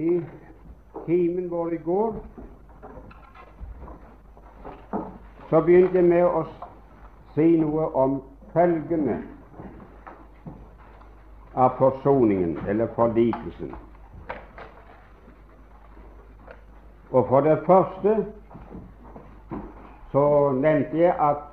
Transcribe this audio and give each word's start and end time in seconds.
I 0.00 0.22
timen 1.06 1.50
vår 1.50 1.72
i 1.74 1.76
går 1.76 2.14
så 5.50 5.60
begynte 5.60 5.98
jeg 5.98 6.06
med 6.08 6.24
å 6.24 6.44
si 7.34 7.48
noe 7.60 7.88
om 8.00 8.14
følgende 8.54 9.18
av 11.54 11.76
forsoningen, 11.82 12.56
eller 12.68 12.88
forlikelsen. 12.96 13.74
Og 17.10 17.28
for 17.28 17.44
det 17.44 17.58
første 17.66 18.16
så 20.14 20.26
nevnte 20.62 21.02
jeg 21.02 21.14
at 21.28 21.46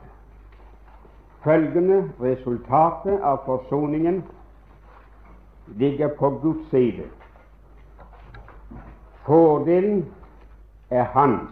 følgende 1.44 2.04
resultatet 2.24 3.20
av 3.20 3.44
forsoningen 3.46 4.24
ligger 5.76 6.16
på 6.16 6.30
Guds 6.42 6.70
side. 6.72 7.10
Fordelen 9.28 10.06
er 10.90 11.04
hans. 11.04 11.52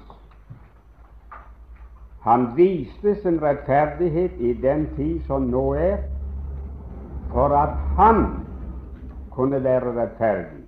Han 2.23 2.47
viste 2.55 3.15
sin 3.21 3.41
rettferdighet 3.41 4.31
i 4.39 4.53
den 4.53 4.87
tid 4.95 5.19
som 5.27 5.49
nå 5.51 5.73
er, 5.73 5.97
for 7.33 7.51
at 7.57 7.75
han 7.97 8.23
kunne 9.31 9.59
være 9.63 9.91
rettferdig, 9.99 10.63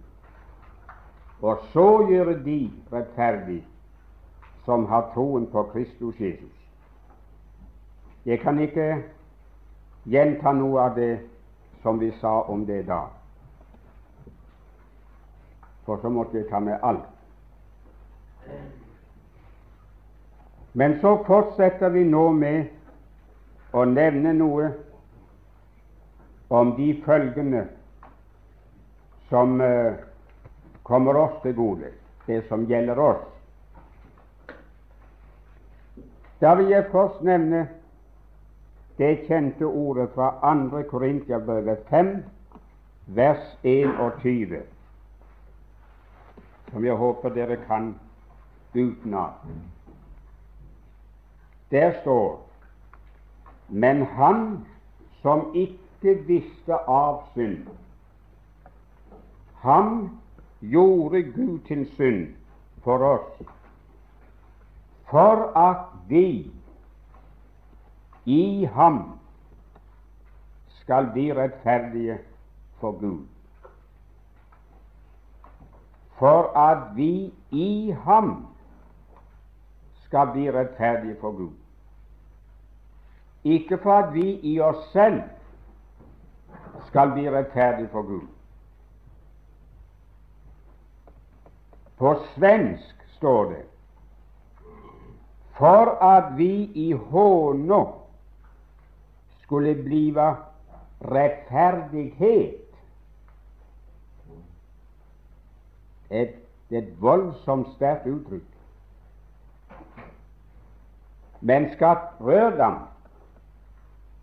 og 1.42 1.64
så 1.72 1.88
gjøre 2.10 2.44
de 2.44 2.60
rettferdig 2.94 3.64
som 4.66 4.86
har 4.86 5.08
troen 5.14 5.48
på 5.52 5.64
Kristus 5.64 6.20
Jesus. 6.20 6.58
Jeg 8.26 8.40
kan 8.40 8.60
ikke 8.60 9.04
gjenta 10.04 10.52
noe 10.52 10.90
av 10.90 11.00
det 11.00 11.14
som 11.82 12.00
vi 12.00 12.12
sa 12.20 12.42
om 12.52 12.66
det 12.68 12.84
da, 12.92 13.06
for 15.88 16.02
så 16.04 16.12
måtte 16.12 16.38
jeg 16.38 16.50
ta 16.50 16.60
med 16.60 16.84
alt. 16.84 17.08
Men 20.76 21.00
så 21.00 21.16
fortsetter 21.26 21.90
vi 21.96 22.04
nå 22.04 22.26
med 22.36 22.68
å 23.72 23.86
nevne 23.88 24.34
noe 24.36 24.68
om 26.52 26.76
de 26.76 26.92
følgene 27.08 27.64
som 29.32 29.58
uh, 29.64 29.96
kommer 30.84 31.18
oss 31.24 31.42
til 31.42 31.56
gode, 31.56 31.96
det 32.28 32.44
som 32.52 32.68
gjelder 32.68 33.00
oss. 33.00 33.26
Da 36.44 36.54
vil 36.60 36.70
jeg 36.76 36.92
først 36.92 37.24
nevne 37.26 37.66
det 39.00 39.16
kjente 39.26 39.66
ordet 39.66 40.12
fra 40.14 40.36
2. 40.44 40.84
Korintiabrevet 40.90 41.88
5, 41.90 42.18
vers 43.18 43.46
21, 43.64 44.62
som 46.72 46.86
jeg 46.86 46.96
håper 46.96 47.30
dere 47.30 47.58
kan 47.68 47.96
utenat. 48.76 49.46
Der 51.72 52.02
står 52.02 52.44
Men 53.68 54.02
han 54.06 54.66
som 55.22 55.52
ikke 55.56 56.14
visste 56.28 56.78
av 56.88 57.26
synd, 57.34 57.66
ham 59.60 60.20
gjorde 60.62 61.22
Gud 61.36 61.60
til 61.68 61.84
synd 61.98 62.30
for 62.84 63.04
oss, 63.04 63.42
for 65.12 65.52
at 65.60 65.92
vi 66.08 66.52
i 68.26 68.66
ham 68.72 69.02
skal 70.80 71.12
bli 71.12 71.34
rettferdige 71.36 72.22
for 72.80 72.96
Gud. 73.00 73.26
For 76.18 76.58
at 76.58 76.96
vi 76.96 77.34
i 77.52 77.96
ham 78.04 78.48
skal 80.06 80.32
bli 80.34 80.52
rettferdige 80.52 81.18
for 81.22 81.32
Gud. 81.32 81.52
Ikke 83.44 83.78
for 83.78 83.94
at 83.94 84.14
vi 84.14 84.40
i 84.44 84.60
oss 84.60 84.92
selv 84.92 85.22
skal 86.88 87.12
bli 87.12 87.30
rettferdige 87.30 87.90
for 87.92 88.02
Gud. 88.02 88.28
På 91.98 92.16
svensk 92.36 93.04
står 93.18 93.44
det 93.44 93.66
for 95.58 96.04
at 96.04 96.38
vi 96.38 96.72
i 96.74 96.92
håno 96.92 97.86
skulle 99.42 99.76
blive 99.84 100.36
rettferdighet. 101.02 102.67
Et, 106.12 106.36
et 106.72 106.94
voldsomt 107.02 107.68
sterkt 107.76 108.08
uttrykk. 108.08 108.54
Men 111.42 111.70
Skatt 111.74 112.18
Rørdam 112.20 112.80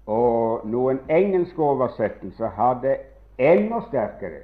og 0.06 0.66
noen 0.68 0.98
engelske 1.08 1.62
oversettelser 1.62 2.48
har 2.56 2.80
det 2.82 2.96
enda 3.38 3.80
sterkere. 3.88 4.42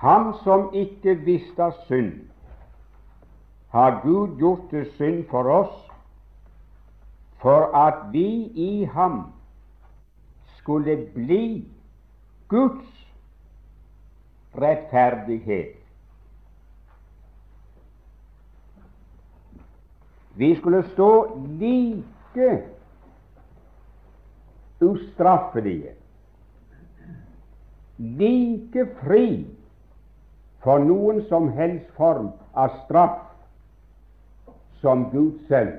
Han 0.00 0.32
som 0.44 0.70
ikke 0.72 1.14
visste 1.26 1.62
av 1.62 1.76
synd, 1.86 2.14
har 3.70 4.00
Gud 4.02 4.38
gjort 4.40 4.70
til 4.70 4.86
synd 4.96 5.26
for 5.30 5.46
oss, 5.52 5.76
for 7.40 7.70
at 7.76 8.08
vi 8.12 8.50
i 8.56 8.84
ham 8.84 9.22
skulle 10.58 10.96
bli 11.14 11.68
Guds 12.48 13.09
rettferdighet. 14.52 15.76
Vi 20.34 20.56
skulle 20.56 20.82
stå 20.92 21.10
like 21.60 22.62
ustraffelige, 24.80 25.94
like 27.98 28.86
fri 29.02 29.46
for 30.64 30.80
noen 30.84 31.20
som 31.28 31.50
helst 31.52 31.90
form 31.96 32.30
av 32.54 32.72
straff 32.84 33.20
som 34.80 35.10
Gud 35.12 35.42
selv. 35.48 35.76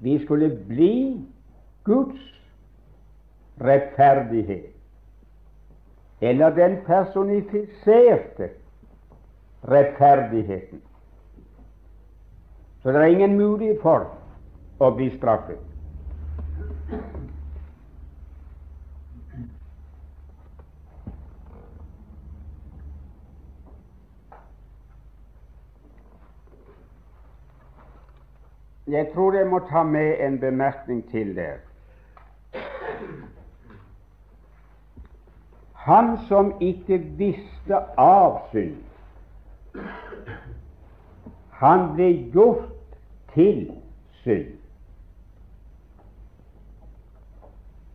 Vi 0.00 0.16
skulle 0.24 0.48
bli 0.68 0.94
Guds 1.84 2.20
rettferdighet, 3.60 4.69
eller 6.20 6.50
den 6.50 6.76
personifiserte 6.86 8.50
rettferdigheten. 9.60 10.82
Så 12.82 12.92
det 12.92 13.00
er 13.00 13.04
ingen 13.04 13.36
mulighet 13.36 13.80
for 13.82 14.06
å 14.80 14.90
bli 14.96 15.10
straffet. 15.16 15.58
Jeg 28.90 29.10
tror 29.14 29.36
jeg 29.36 29.46
må 29.46 29.60
ta 29.68 29.82
med 29.86 30.16
en 30.24 30.40
bemerkning 30.40 31.04
til 31.10 31.36
der. 31.36 31.69
Han 35.80 36.18
som 36.28 36.52
ikke 36.60 36.98
visste 37.16 37.78
av 37.96 38.42
synd, 38.52 38.76
han 41.60 41.86
ble 41.94 42.08
gjort 42.34 42.96
til 43.34 43.62
synd. 44.24 44.50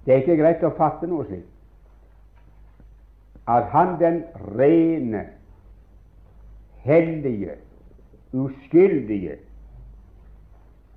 Det 0.06 0.14
er 0.14 0.22
ikke 0.22 0.38
greit 0.38 0.64
å 0.66 0.74
fatte 0.78 1.10
noe 1.10 1.26
slikt. 1.26 1.52
At 3.50 3.70
han 3.74 3.96
den 4.02 4.24
rene, 4.58 5.28
hellige, 6.86 7.60
uskyldige 8.34 9.38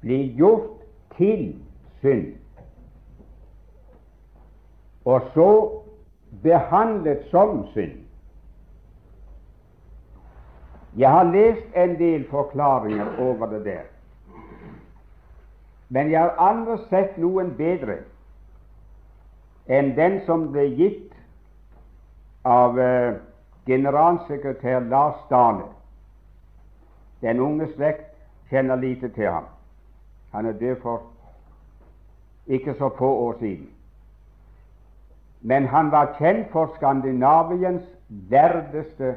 blir 0.00 0.32
gjort 0.40 0.80
til 1.18 1.50
synd, 2.00 2.32
og 5.04 5.28
så 5.34 5.50
behandlet 6.42 7.24
som 7.30 7.66
synd. 7.72 8.04
Jeg 10.96 11.10
har 11.10 11.24
lest 11.24 11.76
en 11.76 11.98
del 11.98 12.24
forklaringer 12.30 13.18
over 13.18 13.46
det 13.46 13.64
der, 13.64 13.86
men 15.88 16.10
jeg 16.10 16.20
har 16.20 16.36
aldri 16.50 16.76
sett 16.88 17.16
noen 17.18 17.54
bedre 17.56 18.00
enn 19.68 19.94
den 19.96 20.20
som 20.26 20.48
ble 20.52 20.64
gitt 20.76 21.12
av 22.48 22.76
uh, 22.80 23.16
generalsekretær 23.68 24.80
Lars 24.88 25.20
Dale. 25.30 25.68
Den 27.20 27.40
unge 27.40 27.68
slekt 27.74 28.14
kjenner 28.50 28.76
lite 28.80 29.08
til 29.12 29.28
ham. 29.28 29.48
Han 30.32 30.46
er 30.46 30.52
død 30.52 30.76
for 30.82 31.02
ikke 32.46 32.74
så 32.78 32.88
få 32.98 33.14
år 33.28 33.36
siden. 33.40 33.68
Men 35.40 35.66
han 35.66 35.90
var 35.90 36.14
kjent 36.18 36.50
for 36.52 36.72
Skandinaviens 36.76 37.84
verdeste 38.08 39.14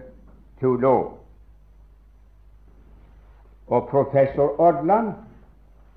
teolog. 0.60 1.18
Og 3.68 3.88
professor 3.88 4.60
Odland 4.62 5.14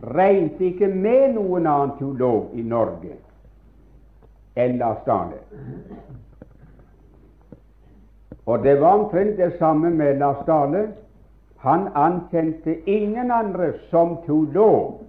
regnet 0.00 0.60
ikke 0.60 0.88
med 0.88 1.34
noen 1.34 1.66
annen 1.66 1.96
teolog 1.98 2.52
i 2.54 2.62
Norge 2.62 3.16
enn 4.56 4.76
Lars 4.78 5.02
Dale. 5.06 5.40
Og 8.46 8.62
det 8.62 8.76
var 8.80 9.00
omtrent 9.00 9.36
det 9.40 9.56
samme 9.58 9.90
med 9.90 10.20
Lars 10.20 10.44
Dale. 10.46 10.86
Han 11.64 11.88
ankjente 11.94 12.76
ingen 12.90 13.30
andre 13.30 13.72
som 13.90 14.18
teolog 14.26 15.00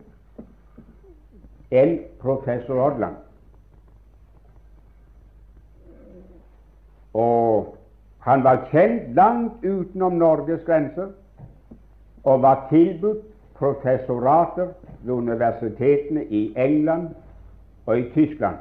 enn 1.72 2.00
professor 2.22 2.80
Odland. 2.80 3.25
Og 7.16 7.76
han 8.28 8.44
var 8.44 8.66
kjent 8.72 9.14
langt 9.16 9.64
utenom 9.64 10.18
Norges 10.20 10.64
grenser 10.68 11.14
og 12.26 12.42
var 12.44 12.66
tilbudt 12.70 13.24
professorater 13.56 14.74
ved 15.04 15.14
universitetene 15.14 16.26
i 16.26 16.54
England 16.58 17.10
og 17.86 18.00
i 18.00 18.10
Tyskland. 18.14 18.58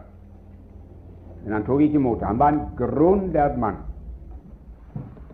Men 1.44 1.52
han 1.52 1.64
tok 1.64 1.80
ikke 1.80 1.98
imot. 1.98 2.22
Han 2.22 2.38
var 2.38 2.48
en 2.48 2.62
grunnlærd 2.78 3.58
mann. 3.58 3.76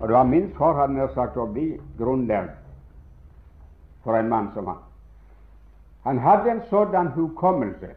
Og 0.01 0.09
det 0.09 0.17
var 0.17 0.25
minst 0.25 0.57
for, 0.57 0.73
hadde 0.73 1.09
sagt, 1.15 1.37
å 1.37 1.47
bli 1.47 1.75
grunnlærd 1.99 2.55
for 4.05 4.17
en 4.17 4.29
mann 4.29 4.49
som 4.55 4.67
han. 4.67 4.81
Han 6.09 6.19
hadde 6.19 6.51
en 6.51 6.63
sådan 6.71 7.13
hukommelse 7.13 7.93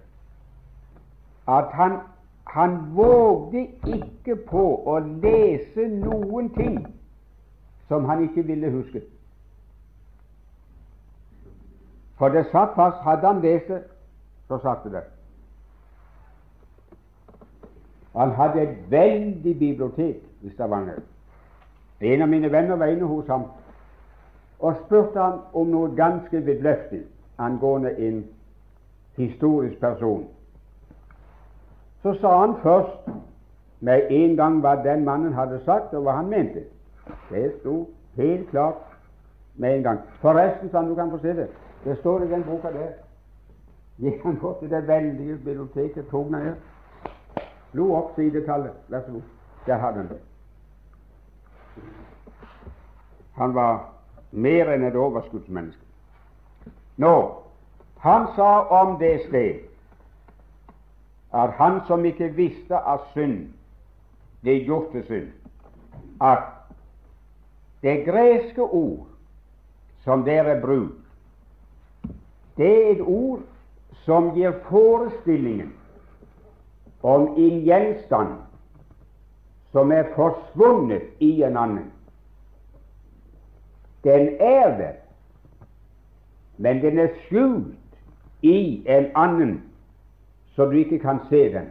at 1.48 1.72
han 1.72 1.98
han 2.44 2.96
vågde 2.96 3.68
ikke 3.88 4.36
på 4.36 4.66
å 4.86 5.00
lese 5.00 5.88
noen 5.88 6.50
ting 6.54 6.78
som 7.88 8.06
han 8.06 8.24
ikke 8.24 8.44
ville 8.48 8.72
huske. 8.72 9.02
For 12.18 12.30
det 12.30 12.46
satt 12.52 12.76
fast. 12.76 13.02
Hadde 13.04 13.28
han 13.28 13.42
lest 13.42 13.68
det, 13.68 13.82
så 14.48 14.60
satt 14.62 14.84
det 14.84 14.92
der. 14.92 15.10
Han 18.14 18.32
hadde 18.38 18.62
et 18.62 18.78
veldig 18.92 19.60
bibliotek 19.60 20.22
i 20.42 20.50
Stavanger. 20.50 21.02
En 22.02 22.22
av 22.22 22.30
mine 22.30 22.52
venner 22.52 22.76
var 22.76 22.92
inne 22.92 23.06
hos 23.10 23.28
ham 23.28 23.48
og 24.60 24.76
spurte 24.86 25.20
ham 25.20 25.40
om 25.54 25.68
noe 25.68 25.96
ganske 25.96 26.40
vidløftig 26.46 27.02
angående 27.38 27.96
en 27.98 28.24
historisk 29.18 29.80
person. 29.80 30.28
Så 32.04 32.14
sa 32.22 32.40
han 32.40 32.56
først 32.64 33.10
med 33.80 34.08
en 34.10 34.36
gang 34.36 34.60
hva 34.60 34.76
den 34.84 35.06
mannen 35.06 35.34
hadde 35.34 35.62
sagt, 35.66 35.94
og 35.94 36.04
hva 36.04 36.18
han 36.20 36.30
mente. 36.30 36.66
Det 37.30 37.54
sto 37.60 37.90
helt 38.16 38.50
klart 38.50 38.82
med 39.56 39.78
en 39.78 39.84
gang. 39.84 40.00
Forresten, 40.22 40.70
sa 40.70 40.78
han, 40.78 40.90
du 40.90 40.96
kan 40.96 41.12
få 41.12 41.18
se 41.18 41.36
det. 41.36 41.48
Det 41.84 41.98
står 41.98 42.24
i 42.24 42.30
den 42.32 42.44
boka 42.44 42.72
der. 42.72 42.92
Gikk 43.98 44.24
han 44.24 44.40
bort 44.42 44.60
til 44.60 44.70
det 44.70 44.88
veldige 44.88 45.38
biblioteket, 45.38 46.08
tok 46.12 46.28
den 46.28 46.42
her, 46.42 46.54
slo 47.72 47.94
opp 47.96 48.16
sidetallet. 48.16 48.72
Vær 48.88 49.02
så 49.06 49.12
god. 49.12 49.22
Der 49.66 49.78
hadde 49.78 49.98
han 49.98 50.08
det. 50.08 50.22
Han 53.34 53.56
var 53.56 53.90
mer 54.32 54.74
enn 54.74 54.84
et 54.84 54.96
overskuddsmenneske. 54.96 55.82
Nå, 56.98 57.14
han 58.00 58.28
sa 58.36 58.50
om 58.82 58.98
det 59.00 59.20
sted 59.28 59.73
at 61.34 61.50
han 61.58 61.82
som 61.88 62.06
ikke 62.06 62.30
visste 62.38 62.78
av 62.78 63.08
synd 63.14 63.48
det 64.44 64.58
gjorde 64.68 65.04
synd, 65.08 65.32
at 66.22 66.44
det 67.82 68.04
greske 68.06 68.62
ord 68.62 69.08
som 70.04 70.26
dere 70.28 70.60
bruker, 70.62 71.00
det 72.58 72.70
er 72.70 72.92
et 72.92 73.02
ord 73.02 73.42
som 74.04 74.34
gir 74.36 74.52
forestillingen 74.68 75.72
om 77.04 77.34
en 77.40 77.62
gjenstand 77.66 78.36
som 79.72 79.92
er 79.92 80.12
forsvunnet 80.16 81.08
i 81.20 81.42
en 81.44 81.58
annen. 81.58 81.92
Den 84.04 84.36
er 84.40 84.78
der, 84.78 84.96
men 86.58 86.82
den 86.84 87.00
er 87.00 87.16
skjult 87.26 87.74
i 88.42 88.84
en 88.86 89.10
annen 89.16 89.62
så 90.56 90.66
du 90.66 90.72
ikke 90.72 91.00
kan 91.00 91.20
se 91.30 91.54
den. 91.54 91.70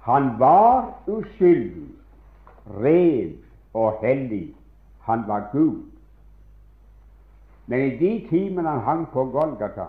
Han 0.00 0.38
var 0.38 0.94
uskyldig, 1.06 1.88
ren 2.66 3.38
og 3.74 3.98
hellig. 4.02 4.54
Han 5.00 5.24
var 5.26 5.48
Gud. 5.52 5.82
Men 7.66 7.80
i 7.80 7.96
de 7.96 8.26
timene 8.28 8.68
han 8.68 8.80
hang 8.80 9.08
på 9.08 9.24
Golgata, 9.24 9.86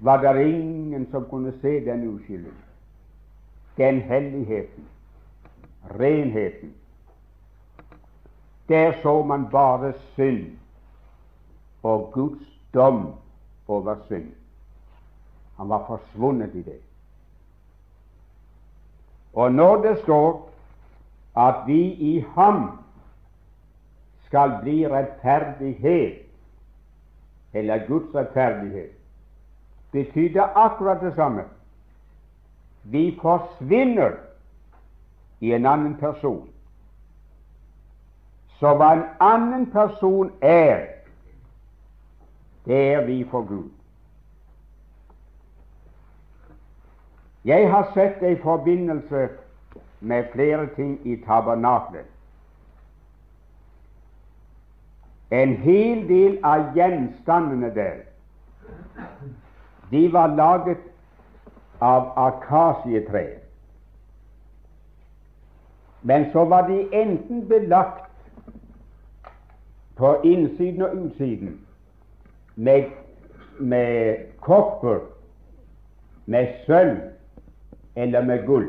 var 0.00 0.32
det 0.32 0.46
ingen 0.46 1.06
som 1.10 1.26
kunne 1.30 1.52
se 1.60 1.84
den 1.84 2.08
uskylden, 2.08 2.54
den 3.76 4.00
helligheten, 4.00 4.84
renheten. 6.00 6.74
Der 8.68 8.92
så 9.02 9.22
man 9.22 9.50
bare 9.50 9.92
synd 9.92 10.46
og 11.82 12.10
Guds 12.12 12.59
dom 12.74 13.14
over 13.68 13.96
synd. 14.08 14.32
Han 15.56 15.68
var 15.68 15.86
forsvunnet 15.86 16.54
i 16.54 16.62
det. 16.62 16.80
Og 19.32 19.52
når 19.52 19.82
det 19.82 19.98
står 20.02 20.50
at 21.36 21.54
vi 21.66 21.82
i 21.92 22.24
ham 22.34 22.78
skal 24.26 24.58
bli 24.62 24.88
rettferdighet, 24.88 26.26
eller 27.52 27.86
Guds 27.86 28.14
rettferdighet, 28.14 28.90
betyr 29.92 30.32
det 30.32 30.46
akkurat 30.54 31.00
det 31.00 31.14
samme. 31.14 31.44
Vi 32.82 33.18
forsvinner 33.22 34.12
i 35.40 35.52
en 35.52 35.66
annen 35.66 35.96
person. 35.96 36.48
Så 38.60 38.74
hva 38.76 38.92
en 38.92 39.04
annen 39.20 39.66
person 39.72 40.32
er, 40.42 40.86
det 42.70 42.92
er 42.92 43.06
vi 43.06 43.24
for 43.30 43.42
Gud. 43.48 43.70
Jeg 47.44 47.70
har 47.70 47.90
sett 47.94 48.22
i 48.22 48.36
forbindelse 48.42 49.28
med 50.00 50.24
flere 50.32 50.66
ting 50.76 51.06
i 51.06 51.16
tabernaklet. 51.26 52.04
En 55.30 55.54
hel 55.56 56.04
del 56.08 56.38
av 56.44 56.70
gjenstandene 56.74 57.74
der 57.74 57.96
de 59.90 60.12
var 60.12 60.26
laget 60.26 60.84
av 61.80 62.12
akasietre. 62.16 63.24
Men 66.02 66.30
så 66.32 66.44
var 66.44 66.68
de 66.68 66.86
enten 66.92 67.48
belagt 67.48 68.14
på 69.96 70.14
innsiden 70.24 70.82
og 70.82 70.96
utsiden 70.96 71.58
med, 72.54 72.90
med 73.58 74.16
kopper, 74.40 75.00
med 76.24 76.54
sølv 76.66 76.96
eller 77.94 78.22
med 78.22 78.46
gull. 78.46 78.66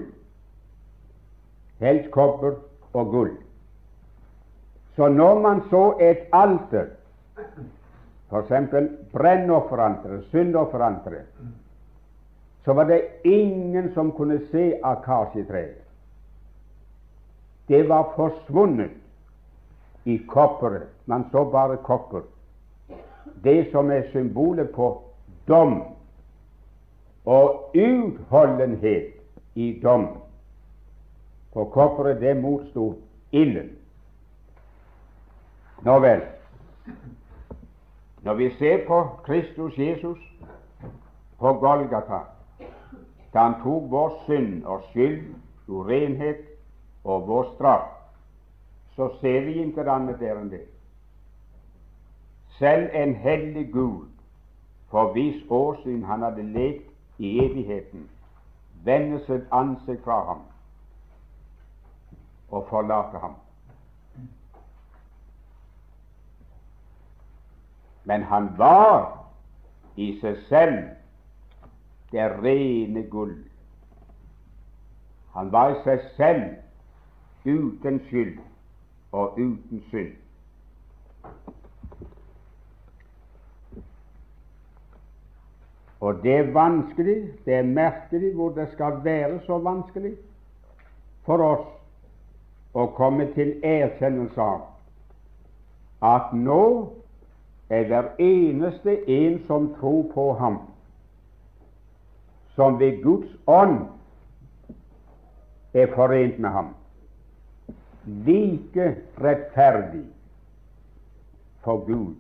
Helst 1.80 2.12
kopper 2.12 2.56
og 2.94 3.12
gull. 3.12 3.32
Så 4.96 5.08
når 5.08 5.40
man 5.40 5.62
så 5.70 5.98
et 6.02 6.28
alter, 6.34 6.86
f.eks. 8.30 8.52
brennofferanteret, 9.12 10.26
syndofferanteret, 10.30 11.26
så 12.66 12.74
var 12.74 12.84
det 12.84 13.02
ingen 13.24 13.94
som 13.94 14.12
kunne 14.12 14.40
se 14.52 14.74
akasjetreet. 14.84 15.82
Det 17.68 17.90
var 17.90 18.12
forsvunnet 18.16 18.92
i 20.06 20.18
kopperet. 20.28 20.88
Man 21.06 21.26
så 21.32 21.44
bare 21.46 21.78
kopper 21.78 22.22
det 23.44 23.72
som 23.72 23.92
er 23.92 24.10
symbolet 24.12 24.70
på 24.76 25.04
dom 25.48 25.82
og 27.26 27.76
utholdenhet 27.76 29.14
i 29.56 29.80
dom. 29.84 30.08
For 31.54 31.66
kopperet, 31.66 32.22
det 32.22 32.38
motsto 32.38 32.94
ilden. 33.32 33.70
Nå 35.82 36.00
vel, 36.00 36.22
når 38.22 38.34
vi 38.34 38.50
ser 38.60 38.86
på 38.88 39.02
Kristus 39.26 39.78
Jesus 39.78 40.20
på 41.40 41.54
Golgata, 41.54 42.20
da 43.34 43.40
han 43.40 43.58
tok 43.64 43.90
vår 43.90 44.14
synd 44.26 44.66
og 44.66 44.84
skyld, 44.92 45.34
urenhet 45.68 46.46
og 47.04 47.28
vår 47.28 47.50
straff, 47.56 47.90
så 48.96 49.10
ser 49.22 49.42
vi 49.46 49.64
ikke 49.64 49.88
annet 49.90 50.20
der 50.20 50.38
enn 50.38 50.52
det. 50.52 50.66
Selv 52.62 52.90
en 52.94 53.16
hellig 53.16 53.74
Gud, 53.74 54.08
for 54.90 55.12
hvis 55.12 55.46
åsyn 55.50 56.04
han 56.04 56.22
hadde 56.22 56.44
lekt 56.44 56.92
i 57.18 57.40
evigheten, 57.40 58.10
vende 58.86 59.18
sitt 59.26 59.48
ansikt 59.52 60.04
fra 60.04 60.20
ham 60.28 60.44
og 62.52 62.68
forlate 62.70 63.18
ham. 63.18 63.34
Men 68.04 68.24
han 68.30 68.52
var 68.58 69.26
i 69.96 70.12
seg 70.22 70.38
selv 70.46 70.78
det 72.12 72.30
rene 72.44 73.08
gull. 73.10 73.36
Han 75.34 75.52
var 75.52 75.74
i 75.74 75.82
seg 75.84 76.10
selv 76.18 76.46
uten 77.46 78.04
skyld 78.06 78.38
og 79.12 79.40
uten 79.40 79.82
synd. 79.90 80.14
Og 86.02 86.24
det 86.24 86.34
er 86.36 86.52
vanskelig, 86.52 87.30
det 87.46 87.54
er 87.54 87.64
merkelig 87.64 88.34
hvor 88.36 88.50
det 88.50 88.70
skal 88.72 89.04
være 89.04 89.40
så 89.46 89.58
vanskelig 89.62 90.16
for 91.26 91.44
oss 91.46 91.68
å 92.74 92.88
komme 92.98 93.28
til 93.36 93.54
erkjennelse 93.62 94.42
av 94.42 94.68
at 96.02 96.32
nå 96.34 96.64
er 97.70 97.86
hver 97.88 98.08
eneste 98.20 98.96
en 99.06 99.38
som 99.48 99.68
tror 99.78 100.08
på 100.14 100.26
ham, 100.40 100.58
som 102.56 102.80
ved 102.80 103.04
Guds 103.04 103.30
ånd 103.48 103.84
er 105.78 105.94
forent 105.94 106.40
med 106.42 106.50
ham, 106.50 106.74
like 108.26 108.90
rettferdig 109.22 110.08
for 111.62 111.86
Gud 111.86 112.18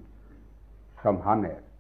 som 1.02 1.18
han 1.26 1.46
er. 1.50 1.71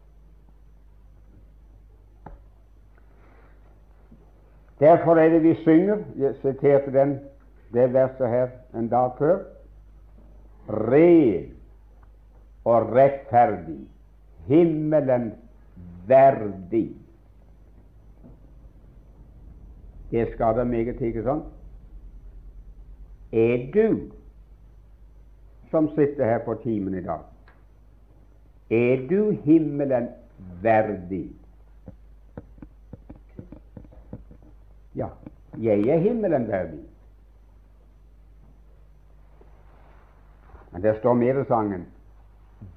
Derfor 4.81 5.15
er 5.15 5.29
det 5.29 5.43
vi 5.43 5.55
synger 5.55 5.97
Jeg 6.17 6.35
siterte 6.41 6.93
den, 6.93 7.19
det 7.73 7.93
verset 7.93 8.29
her 8.29 8.47
en 8.75 8.89
dag 8.89 9.11
før. 9.17 9.39
Ren 10.69 11.51
og 12.65 12.91
rettferdig, 12.95 13.87
himmelen 14.47 15.31
verdig. 16.07 16.95
Det 20.11 20.27
skader 20.33 20.63
meget 20.63 21.01
ikke 21.01 21.23
sant? 21.23 21.43
Er 23.31 23.71
du 23.73 23.99
som 25.71 25.89
sitter 25.95 26.25
her 26.25 26.39
på 26.45 26.53
timen 26.63 26.93
i 26.93 27.03
dag, 27.03 27.19
er 28.71 29.07
du 29.09 29.31
himmelen 29.31 30.07
verdig? 30.61 31.40
Ja, 34.95 35.07
jeg 35.57 35.87
er 35.87 35.97
himmelen 36.03 36.47
verdig. 36.47 36.83
Men 40.71 40.83
det 40.83 40.97
står 40.99 41.13
mer 41.13 41.41
i 41.41 41.47
sangen 41.47 41.85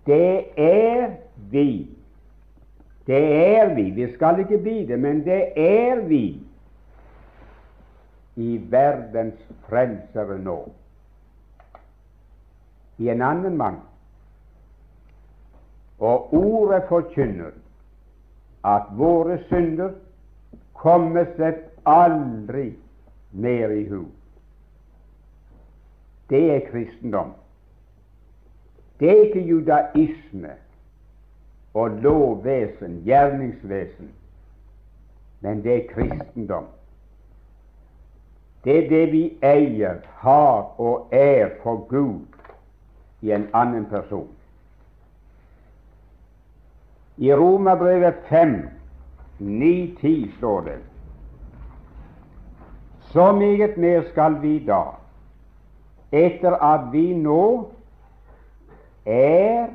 det 0.06 0.61
er 0.61 1.11
vi. 1.37 1.90
Det 3.06 3.56
er 3.56 3.75
vi. 3.75 3.90
Vi 3.90 4.12
skal 4.12 4.38
ikke 4.40 4.59
bli 4.59 4.87
det, 4.87 4.99
men 4.99 5.25
det 5.25 5.52
er 5.56 6.00
vi 6.00 6.40
i 8.37 8.61
verdens 8.71 9.40
frelsere 9.68 10.38
nå. 10.38 10.59
I 12.99 13.09
en 13.09 13.23
annen 13.23 13.56
mann. 13.56 13.76
Og 15.99 16.35
ordet 16.35 16.83
forkynner 16.88 17.52
at 18.64 18.88
våre 18.97 19.38
synder 19.49 19.92
kommer 20.75 21.28
seg 21.37 21.61
aldri 21.87 22.75
mer 23.31 23.71
i 23.71 23.88
hu. 23.88 24.05
Det 26.31 26.50
er 26.57 26.71
kristendom. 26.71 27.33
Det 29.00 29.11
er 29.11 29.25
ikke 29.25 29.41
judaisme 29.49 30.53
og 31.75 31.91
lovvesen, 31.91 33.03
gjerningsvesen, 33.05 34.11
men 35.41 35.62
det 35.64 35.75
er 35.76 35.88
kristendom. 35.95 36.64
Det 38.64 38.85
er 38.85 38.88
det 38.88 39.12
vi 39.12 39.25
eier, 39.43 39.99
har 40.23 40.81
og 40.81 41.09
er 41.12 41.50
for 41.62 41.85
Gud 41.88 42.25
i 43.21 43.33
en 43.33 43.49
annen 43.53 43.85
person. 43.87 44.29
I 47.17 47.35
Romerbrevet 47.35 48.14
5, 48.29 48.69
9-10 49.41 50.37
står 50.38 50.61
det 50.61 50.79
Så 53.14 53.33
meget 53.33 53.76
mer 53.76 54.02
skal 54.11 54.40
vi 54.42 54.59
da, 54.66 54.83
etter 56.11 56.56
at 56.56 56.88
vi 56.92 57.12
nå 57.14 57.71
er 59.06 59.68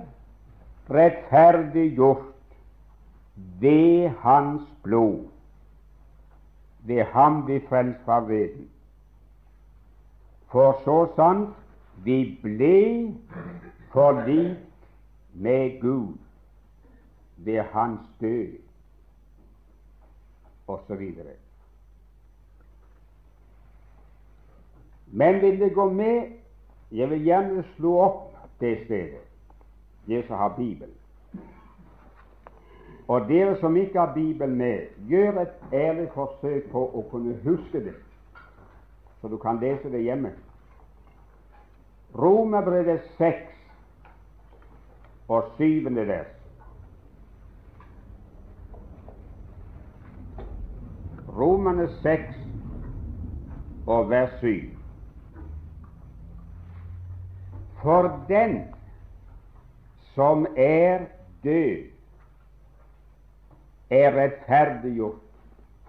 rettferdiggjort 0.89 2.25
ved 3.61 4.09
Hans 4.09 4.61
blod. 4.83 5.23
Ved 6.83 7.03
ham 7.03 7.47
vi 7.47 7.61
frelst 7.69 8.03
fra 8.05 8.19
veden. 8.19 8.69
For 10.51 10.81
så 10.83 10.99
sant 11.15 11.55
vi 12.03 12.39
ble 12.43 13.15
forlikt 13.93 14.87
med 15.33 15.81
Gud 15.81 16.17
ved 17.37 17.63
Hans 17.71 18.01
død, 18.19 18.57
osv. 20.67 21.13
Men 25.11 25.41
vil 25.41 25.59
det 25.59 25.73
gå 25.73 25.89
med 25.89 26.31
Jeg 26.91 27.09
vil 27.09 27.21
gjerne 27.23 27.63
slå 27.75 27.91
opp 28.01 28.29
det 28.59 28.79
stedet, 28.85 29.21
dere 30.07 30.23
som 30.27 30.37
har 30.37 30.55
Bibelen. 30.57 30.95
Og 33.07 33.27
dere 33.29 33.55
som 33.59 33.77
ikke 33.77 33.99
har 33.99 34.13
Bibelen 34.13 34.55
med, 34.55 34.79
gjør 35.09 35.41
et 35.41 35.73
ærlig 35.73 36.07
forsøk 36.13 36.71
på 36.71 36.81
å 36.81 37.03
kunne 37.11 37.35
huske 37.43 37.83
det, 37.85 37.93
så 39.21 39.29
du 39.29 39.37
kan 39.37 39.61
lese 39.61 39.91
det 39.93 40.01
hjemme. 40.01 40.33
Romerbrevet 42.17 43.05
6 43.17 43.37
og 45.29 45.53
syvende 45.57 46.07
vers. 46.07 46.33
Romerne 51.37 51.85
6 52.01 52.35
og 53.87 54.09
vers 54.09 54.33
7. 54.41 54.78
For 57.81 58.25
den 58.27 58.73
som 60.13 60.45
er 60.57 61.05
død, 61.43 61.85
er 63.89 64.11
rettferdiggjort 64.15 65.21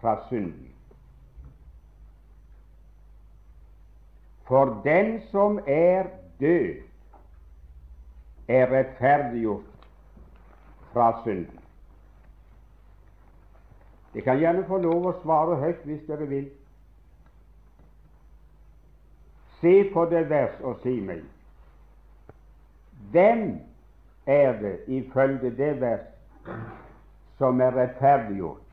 fra 0.01 0.29
synden. 0.29 0.69
For 4.47 4.81
den 4.85 5.21
som 5.31 5.59
er 5.67 6.05
død, 6.41 6.75
er 8.49 8.71
rettferdiggjort 8.71 9.89
fra 10.93 11.23
synden. 11.23 11.61
De 14.15 14.23
kan 14.23 14.39
gjerne 14.39 14.65
få 14.67 14.79
lov 14.83 15.07
å 15.07 15.19
svare 15.23 15.59
høyt 15.61 15.85
hvis 15.87 16.07
dere 16.09 16.27
vil. 16.31 16.49
Se 19.61 19.75
på 19.93 20.07
det 20.11 20.25
vers 20.31 20.57
og 20.67 20.81
si 20.83 20.97
meg 21.05 21.23
hvem 23.11 23.61
er 24.27 24.53
det 24.61 24.81
ifølge 24.87 25.57
det 25.57 25.81
vers 25.81 26.07
som 27.39 27.61
er 27.61 27.77
rettferdiggjort? 27.77 28.67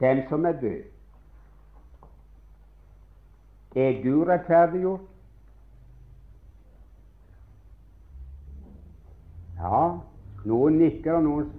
Den 0.00 0.28
som 0.28 0.44
er 0.44 0.52
død. 0.52 0.82
Er 3.76 4.02
du 4.02 4.24
rettferdiggjort? 4.24 5.00
Ja, 9.62 9.82
noen 10.44 10.78
nikker, 10.82 11.12
og 11.12 11.22
noen 11.22 11.52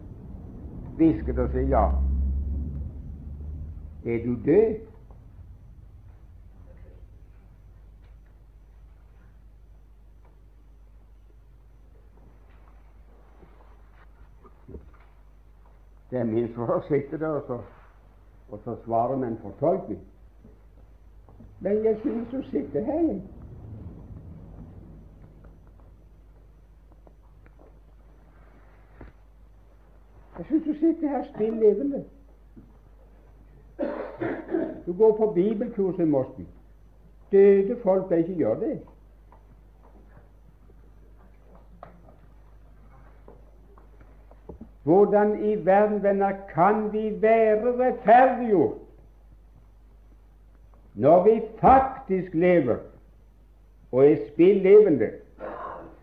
hvisker 0.99 1.39
og 1.39 1.53
sier 1.53 1.69
ja. 1.71 1.85
Er 4.03 4.25
du 4.25 4.35
død? 4.43 4.92
Det 16.13 16.19
er 16.21 16.27
minst 16.29 16.53
for 16.53 16.69
å 16.69 16.81
sitte 16.85 17.17
der 17.17 17.39
og 17.39 17.47
så, 17.47 17.55
og 18.53 18.59
så 18.61 18.75
svare 18.83 19.15
med 19.17 19.31
en 19.31 19.37
fortolkning. 19.41 20.01
Men 21.65 21.79
jeg 21.85 21.97
synes 22.03 22.27
du 22.29 22.43
sitter 22.51 22.83
her. 22.85 23.07
Jeg. 23.07 23.21
Syns 30.51 30.63
du 30.67 30.73
sitter 30.73 31.09
her 31.15 31.25
stille 31.33 31.59
levende. 31.59 32.05
Du 34.85 34.93
går 34.93 35.17
på 35.17 35.31
bibelkurs 35.33 35.99
i 35.99 36.05
Mosten. 36.05 36.47
Døde 37.31 37.79
folk 37.83 38.09
de 38.09 38.17
ikke 38.21 38.33
gjør 38.33 38.59
det. 38.59 38.81
Hvordan 44.83 45.45
i 45.45 45.65
verden, 45.65 46.03
venner, 46.03 46.31
kan 46.53 46.93
vi 46.93 47.21
være 47.21 47.77
rettferdiggjort 47.79 48.79
når 50.93 51.23
vi 51.23 51.41
faktisk 51.59 52.33
lever 52.33 52.75
og 53.91 54.11
er 54.11 54.17
spillevende, 54.33 55.09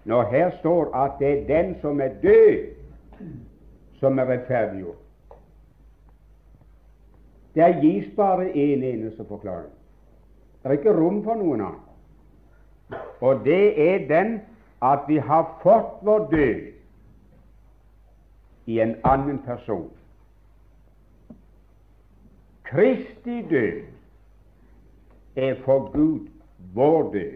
når 0.04 0.22
her 0.22 0.50
står 0.58 0.94
at 0.96 1.12
det 1.18 1.30
er 1.30 1.46
den 1.46 1.80
som 1.80 2.00
er 2.00 2.08
død, 2.22 2.66
som 3.92 4.18
er 4.18 4.24
rettferdiggjort? 4.24 4.96
Det 7.54 7.76
gis 7.80 8.14
bare 8.16 8.50
én 8.50 8.78
en 8.78 8.82
eneste 8.82 9.24
forklaring. 9.28 9.72
Det 10.62 10.68
er 10.68 10.70
ikke 10.70 10.96
rom 10.96 11.24
for 11.24 11.34
noen 11.34 11.60
annen. 11.60 13.00
Og 13.20 13.44
det 13.44 13.88
er 13.90 14.06
den 14.08 14.40
at 14.82 15.00
vi 15.08 15.16
har 15.18 15.58
fått 15.62 16.02
vår 16.02 16.28
død 16.30 16.79
i 18.70 18.80
en 18.80 18.94
annen 19.04 19.38
person. 19.46 19.90
Kristi 22.70 23.42
død 23.50 23.82
er 25.36 25.54
for 25.64 25.90
Gud 25.92 26.28
vår 26.74 27.12
død. 27.12 27.32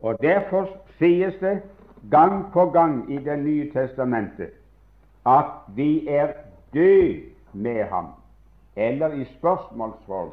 Og 0.00 0.22
Derfor 0.22 0.68
sies 0.98 1.34
det 1.40 1.62
gang 2.10 2.52
på 2.52 2.70
gang 2.70 3.12
i 3.12 3.18
Det 3.18 3.38
nye 3.38 3.72
testamentet 3.72 4.50
at 5.26 5.52
vi 5.76 6.08
er 6.08 6.32
død 6.74 7.22
med 7.52 7.84
ham, 7.84 8.06
eller 8.76 9.12
i 9.12 9.24
spørsmålsform 9.24 10.30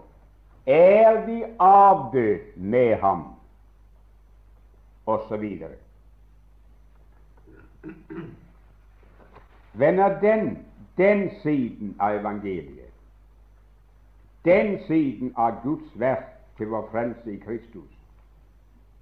er 0.66 1.26
vi 1.26 1.44
avdød 1.60 2.40
med 2.56 2.96
ham, 2.96 3.24
osv. 5.06 5.64
Venner, 9.74 10.20
den, 10.22 10.66
den 10.98 11.30
siden 11.44 11.96
av 12.00 12.16
evangeliet, 12.16 12.94
den 14.46 14.80
siden 14.88 15.34
av 15.36 15.64
Guds 15.64 16.00
verk 16.00 16.36
til 16.58 16.68
vår 16.68 16.88
frelse 16.92 17.34
i 17.34 17.38
Kristus, 17.40 17.92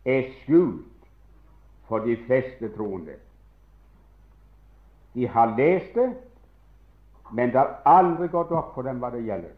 er 0.05 0.29
skjult 0.43 1.07
for 1.88 2.00
de 2.00 2.17
fleste 2.25 2.69
troende. 2.75 3.15
De 5.13 5.27
har 5.27 5.55
lest 5.57 5.95
det, 5.95 6.09
men 7.31 7.51
det 7.51 7.59
har 7.59 7.81
aldri 7.86 8.27
gått 8.27 8.51
opp 8.51 8.74
for 8.75 8.88
dem 8.88 9.00
hva 9.01 9.12
det 9.12 9.24
gjelder. 9.25 9.55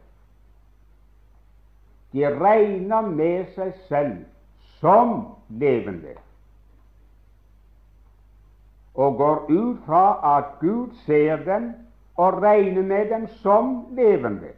De 2.13 2.25
regner 2.39 3.01
med 3.01 3.51
seg 3.57 3.75
selv 3.89 4.23
som 4.79 5.19
levende 5.49 6.15
og 8.95 9.17
går 9.17 9.45
ut 9.49 9.77
fra 9.85 10.37
at 10.37 10.45
Gud 10.59 10.89
ser 11.05 11.35
dem 11.35 11.73
og 12.17 12.41
regner 12.41 12.81
med 12.81 13.09
dem 13.09 13.27
som 13.27 13.85
levende. 13.91 14.51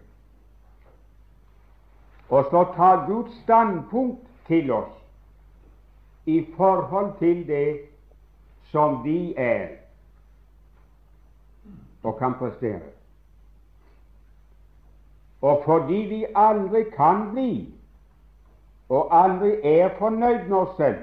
Og 2.30 2.44
så 2.44 2.66
tar 2.76 3.06
Gud 3.08 3.30
standpunkt 3.44 4.28
til 4.48 4.72
oss 4.72 4.98
i 6.26 6.48
forhold 6.58 7.18
til 7.20 7.48
det 7.48 7.80
som 8.72 9.04
vi 9.04 9.34
er 9.38 9.68
og 12.04 12.18
kan 12.18 12.34
prestere. 12.34 12.82
Og 15.42 15.62
fordi 15.66 15.94
vi 15.94 16.26
aldri 16.36 16.84
kan 16.84 17.32
bli, 17.32 17.74
og 18.90 19.24
aldri 19.24 19.52
er 19.64 19.90
fornøyd 19.98 20.48
med 20.48 20.58
oss 20.58 20.76
selv, 20.78 20.98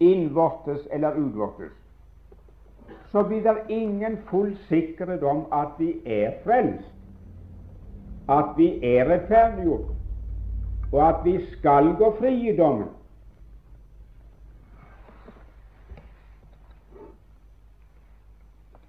innvortes 0.00 0.88
eller 0.90 1.16
utvortes, 1.16 1.79
så 3.12 3.22
blir 3.22 3.42
det 3.42 3.56
ingen 3.68 4.18
full 4.30 4.56
sikkerhet 4.68 5.22
om 5.22 5.44
at 5.52 5.78
vi 5.78 5.94
er 6.06 6.30
frelst, 6.44 6.92
at 8.28 8.54
vi 8.56 8.68
er 8.86 9.08
rettferdiggjort, 9.10 9.90
og 10.92 11.08
at 11.08 11.24
vi 11.24 11.36
skal 11.56 11.94
gå 11.98 12.14
fri 12.18 12.34
i 12.50 12.56
dommen. 12.56 12.88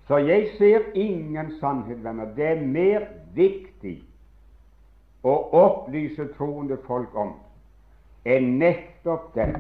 Så 0.08 0.18
jeg 0.18 0.48
ser 0.58 0.80
ingen 0.94 1.52
sannhet, 1.60 2.04
venner. 2.04 2.26
Det 2.36 2.46
er 2.46 2.66
mer 2.68 3.06
viktig 3.34 4.02
å 5.24 5.36
opplyse 5.56 6.26
troende 6.36 6.78
folk 6.88 7.16
om 7.16 7.32
enn 8.28 8.58
nettopp 8.60 9.32
den. 9.38 9.56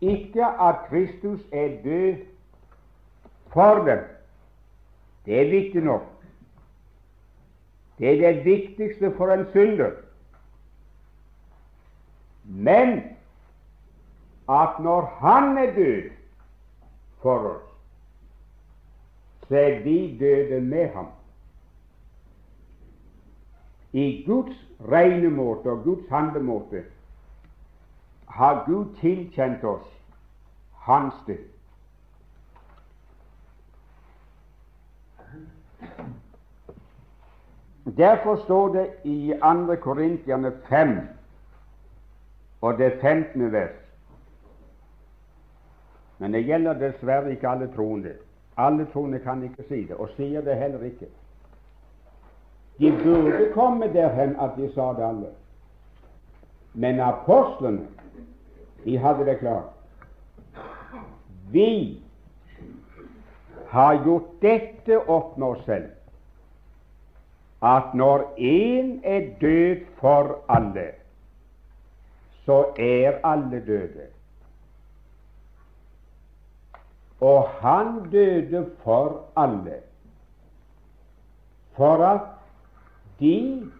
Ikke 0.00 0.46
at 0.46 0.86
Kristus 0.88 1.44
er 1.52 1.76
død 1.84 2.24
for 3.52 3.84
dem. 3.86 4.04
Det 5.26 5.40
er 5.40 5.50
viktig 5.50 5.82
nok. 5.84 6.02
Det 7.98 8.10
er 8.10 8.32
det 8.32 8.44
viktigste 8.44 9.12
for 9.16 9.32
en 9.32 9.46
synder. 9.50 9.90
Men 12.44 13.02
at 14.48 14.78
når 14.80 15.18
Han 15.20 15.58
er 15.58 15.74
død 15.74 16.10
for 17.22 17.38
oss, 17.38 17.64
så 19.48 19.56
er 19.56 19.82
vi 19.82 20.16
døde 20.20 20.60
med 20.60 20.88
ham. 20.92 21.06
I 23.92 24.24
Guds 24.26 24.56
regnemåte 24.88 25.70
og 25.70 25.84
Guds 25.84 26.08
handlemåte 26.10 26.84
har 28.28 28.64
Gud 28.66 28.94
tilkjent 29.00 29.64
oss 29.64 29.86
hans 30.72 31.14
død. 31.26 31.57
Derfor 37.96 38.36
står 38.36 38.68
det 38.68 38.86
i 39.04 39.34
2. 39.40 39.76
Korintierne 39.80 40.52
5 40.68 40.98
og 42.60 42.78
det 42.78 42.92
15. 43.00 43.52
vers 43.52 43.70
Men 46.18 46.32
det 46.32 46.44
gjelder 46.44 46.72
dessverre 46.72 47.30
ikke 47.30 47.48
alle 47.48 47.70
troende. 47.74 48.12
Alle 48.56 48.86
troende 48.92 49.18
kan 49.18 49.42
ikke 49.42 49.62
si 49.68 49.84
det, 49.86 49.96
og 49.96 50.08
sier 50.16 50.42
det 50.42 50.56
heller 50.56 50.82
ikke. 50.82 51.06
De 52.78 52.90
burde 53.02 53.52
komme 53.54 53.86
derhen 53.92 54.36
at 54.40 54.56
de 54.56 54.72
sa 54.74 54.92
det 54.98 55.04
alle. 55.06 55.30
Men 56.74 57.00
apostlene, 57.00 57.86
de 58.84 58.98
hadde 58.98 59.26
det 59.26 59.38
klart. 59.38 59.70
Vi 61.50 62.02
har 63.68 64.04
gjort 64.04 64.28
dette 64.40 64.98
opp 64.98 65.36
med 65.36 65.48
oss 65.48 65.64
selv, 65.66 65.90
at 67.60 67.94
når 67.94 68.24
én 68.38 68.94
er 69.04 69.32
død 69.40 69.82
for 70.00 70.38
alle, 70.48 70.92
så 72.46 72.62
er 72.78 73.18
alle 73.26 73.60
døde. 73.66 74.06
Og 77.20 77.48
han 77.60 78.10
døde 78.12 78.62
for 78.84 79.24
alle, 79.36 79.80
for 81.76 82.04
at 82.06 82.30
de 83.20 83.70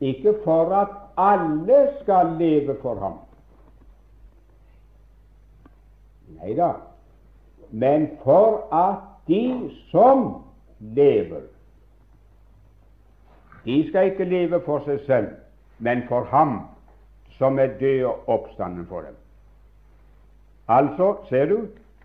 ikke 0.00 0.34
for 0.44 0.72
at 0.74 0.96
alle 1.16 1.82
skal 2.00 2.36
leve 2.38 2.76
for 2.82 2.98
ham. 3.02 3.20
Nei 6.38 6.54
da, 6.58 6.72
men 7.74 8.08
for 8.24 8.74
at 8.74 8.98
de 9.26 9.70
som 9.90 10.42
lever 10.80 11.40
De 13.64 13.88
skal 13.88 14.10
ikke 14.10 14.24
leve 14.28 14.60
for 14.66 14.84
seg 14.84 14.98
selv, 15.06 15.28
men 15.78 16.02
for 16.08 16.28
ham 16.28 16.58
som 17.38 17.58
er 17.58 17.72
død 17.80 18.04
og 18.04 18.28
oppstanden 18.28 18.84
for 18.86 19.00
dem. 19.00 19.14
Altså, 20.68 21.14
ser 21.28 21.46
du, 21.48 21.62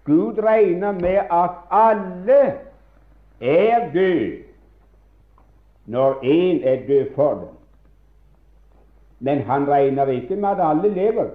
Gud 0.07 0.39
regner 0.39 0.91
med 0.91 1.19
at 1.31 1.49
alle 1.71 2.39
er 3.41 3.91
døde 3.93 4.43
når 5.85 6.13
én 6.23 6.63
er 6.67 6.87
død 6.87 7.15
for 7.15 7.33
dem. 7.33 7.53
Men 9.19 9.41
han 9.41 9.67
regner 9.67 10.05
ikke 10.05 10.35
med 10.35 10.49
at 10.49 10.69
alle 10.69 10.93
lever. 10.93 11.29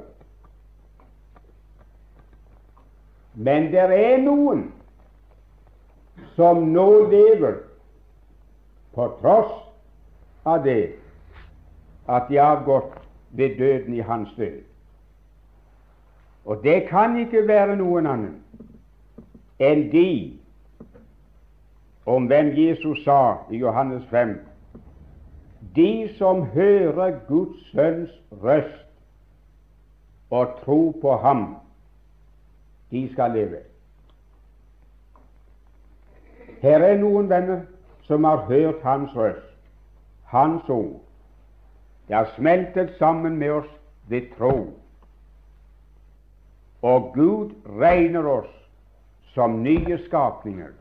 Men 3.34 3.70
det 3.72 3.86
er 3.90 4.20
noen 4.22 4.68
som 6.36 6.68
nå 6.72 6.88
lever 7.10 7.56
på 8.94 9.08
tross 9.20 9.54
av 10.46 10.62
det 10.64 10.94
at 12.06 12.28
de 12.28 12.38
har 12.38 12.62
gått 12.66 12.94
ved 13.34 13.58
døden 13.58 13.94
i 13.94 14.04
hans 14.04 14.30
død. 14.36 14.62
Og 16.44 16.62
det 16.62 16.86
kan 16.88 17.16
ikke 17.18 17.46
være 17.48 17.76
noen 17.80 18.06
annen 18.06 18.40
enn 19.62 19.86
de 19.90 20.08
om 22.06 22.26
hvem 22.28 22.52
Jesus 22.58 23.00
sa 23.06 23.46
i 23.50 23.58
Johannes 23.62 24.04
5 24.10 24.36
de 25.74 26.08
som 26.18 26.42
hører 26.42 27.18
Guds 27.28 27.70
sønns 27.72 28.10
røst 28.42 28.84
og 30.30 30.58
tror 30.64 30.94
på 31.00 31.16
ham, 31.16 31.56
de 32.90 33.12
skal 33.12 33.30
leve. 33.30 33.62
Her 36.62 36.80
er 36.80 36.98
noen 37.00 37.28
venner 37.28 37.64
som 38.06 38.24
har 38.24 38.46
hørt 38.48 38.82
Hans 38.82 39.16
røst, 39.16 39.50
Hans 40.24 40.68
ord. 40.68 41.00
Det 42.08 42.16
har 42.16 42.30
smeltet 42.36 42.94
sammen 42.98 43.36
med 43.36 43.50
oss 43.50 43.70
ved 44.08 44.30
tro. 44.38 44.56
Og 46.82 47.12
Gud 47.14 47.54
regner 47.80 48.26
oss 48.28 48.50
som 49.34 49.62
nye 49.62 49.98
skapninger, 50.06 50.72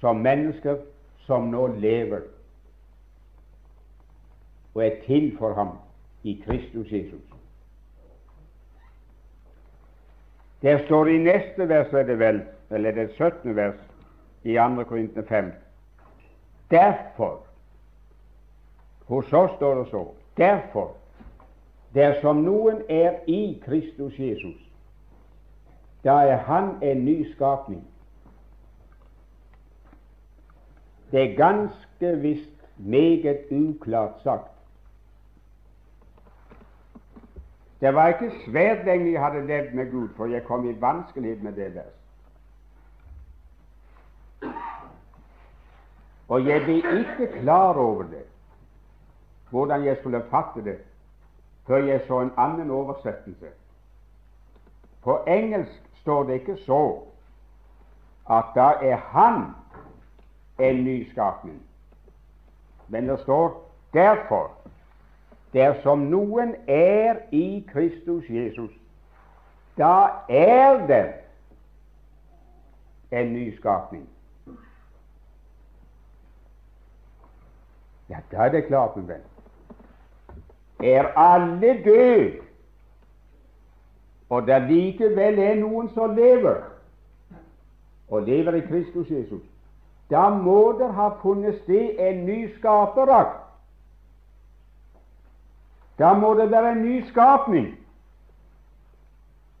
som 0.00 0.16
mennesker 0.16 0.82
som 1.26 1.50
nå 1.50 1.66
lever 1.78 2.26
og 4.74 4.86
er 4.86 5.00
til 5.06 5.32
for 5.38 5.54
ham 5.54 5.74
i 6.22 6.42
Kristus 6.46 6.92
Jesus. 6.92 7.37
Der 10.62 10.78
står 10.86 11.04
det 11.04 11.12
i 11.12 11.18
neste 11.18 11.68
vers, 11.68 11.92
er 11.92 12.02
det 12.02 12.18
vel, 12.18 12.42
eller 12.70 12.90
det 12.92 13.10
17. 13.10 13.56
vers 13.56 13.74
i 14.44 14.54
2. 14.54 14.84
Korintene 14.84 15.26
5. 15.26 15.52
Derfor 16.70 17.48
Hos 19.08 19.32
oss 19.32 19.50
står 19.56 19.74
det 19.74 19.90
så. 19.90 20.06
Derfor, 20.36 20.90
dersom 21.94 22.42
noen 22.44 22.82
er 22.88 23.22
i 23.26 23.62
Kristus 23.64 24.18
Jesus, 24.18 24.58
da 26.04 26.18
er 26.28 26.36
han 26.44 26.74
en 26.82 27.04
ny 27.04 27.32
skapning. 27.32 27.80
Det 31.10 31.22
er 31.22 31.36
ganske 31.36 32.12
visst 32.20 32.68
meget 32.76 33.48
uklart 33.50 34.20
sagt. 34.22 34.57
Det 37.80 37.94
var 37.94 38.08
ikke 38.08 38.32
svært 38.44 38.84
lenge 38.84 39.12
jeg 39.12 39.22
hadde 39.22 39.46
levd 39.46 39.74
med 39.74 39.90
Gud, 39.90 40.08
for 40.16 40.26
jeg 40.26 40.44
kom 40.44 40.70
i 40.70 40.80
vanskelighet 40.80 41.42
med 41.42 41.52
det 41.52 41.74
verset. 41.74 41.92
Og 46.28 46.46
jeg 46.46 46.62
ble 46.64 46.74
ikke 46.76 47.40
klar 47.40 47.74
over 47.74 48.02
det, 48.02 48.24
hvordan 49.50 49.84
jeg 49.84 49.96
skulle 49.96 50.24
fatte 50.30 50.64
det, 50.64 50.78
før 51.66 51.76
jeg 51.76 52.00
så 52.06 52.20
en 52.20 52.32
annen 52.36 52.70
oversettelse. 52.70 53.46
På 55.02 55.24
engelsk 55.26 55.82
står 56.00 56.22
det 56.24 56.32
ikke 56.32 56.56
så 56.56 57.02
at 58.30 58.44
da 58.54 58.72
er 58.82 58.96
han 58.96 59.54
en 60.58 60.84
nyskapning, 60.84 61.62
men 62.88 63.08
det 63.08 63.20
står 63.20 63.70
derfor 63.94 64.50
dersom 65.52 65.98
noen 65.98 66.54
er 66.68 67.22
i 67.32 67.66
Kristus 67.72 68.24
Jesus, 68.28 68.70
da 69.78 70.08
er 70.28 70.86
det 70.86 71.06
en 73.10 73.32
nyskapning. 73.32 74.08
Ja, 78.08 78.16
da 78.30 78.36
er 78.36 78.48
det 78.48 78.66
klart, 78.66 78.96
min 78.96 79.08
venn. 79.08 79.24
Er 80.84 81.08
alle 81.16 81.82
døde, 81.84 82.40
og 84.28 84.46
det 84.46 84.62
likevel 84.62 85.38
er 85.38 85.54
noen 85.54 85.88
som 85.94 86.16
lever, 86.16 86.62
og 88.08 88.22
lever 88.22 88.60
i 88.60 88.60
Kristus 88.60 89.10
Jesus, 89.10 89.42
da 90.10 90.28
må 90.28 90.78
det 90.78 90.88
ha 90.94 91.08
funnet 91.22 91.60
sted 91.64 92.00
en 92.00 92.24
ny 92.26 92.38
skaperakt. 92.58 93.47
Da 95.98 96.12
må 96.14 96.34
det 96.34 96.50
være 96.50 96.72
en 96.72 96.82
ny 96.82 97.04
skapning. 97.08 97.78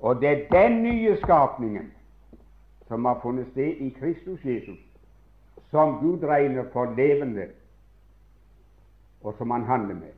Og 0.00 0.20
det 0.20 0.28
er 0.28 0.48
den 0.52 0.82
nye 0.82 1.16
skapningen 1.16 1.92
som 2.88 3.04
har 3.04 3.18
funnet 3.22 3.48
sted 3.50 3.76
i 3.84 3.88
Kristus 4.00 4.44
Jesus, 4.44 4.78
som 5.70 5.98
Gud 6.00 6.22
regner 6.24 6.64
for 6.72 6.94
levende 6.96 7.48
og 9.22 9.34
som 9.38 9.50
han 9.50 9.64
handler 9.64 9.94
med. 9.94 10.12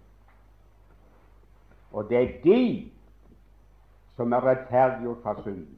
Og 1.92 2.08
det 2.08 2.18
er 2.18 2.42
de 2.44 2.90
som 4.16 4.32
er 4.32 4.44
rettferdiggjort 4.44 5.22
fra 5.22 5.42
synden. 5.42 5.76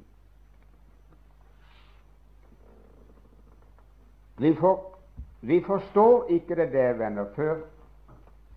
Vi, 4.38 4.55
for, 4.61 4.98
vi, 5.40 5.62
forstår 5.66 6.26
ikke 6.28 6.57
det 6.57 6.72
der, 6.72 6.92
venner, 6.92 7.24
før, 7.37 7.61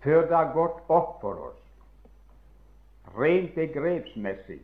før 0.02 0.20
det 0.20 0.36
har 0.36 0.52
gått 0.52 0.80
opp 0.88 1.20
for 1.20 1.46
oss, 1.48 1.65
rent 3.18 3.54
begrepsmessig, 3.54 4.60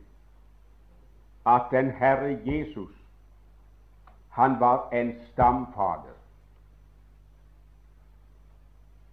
at 1.45 1.61
den 1.71 1.91
Herre 1.91 2.39
Jesus, 2.45 2.95
han 4.29 4.59
var 4.59 4.89
en 4.89 5.15
stamfader. 5.31 6.17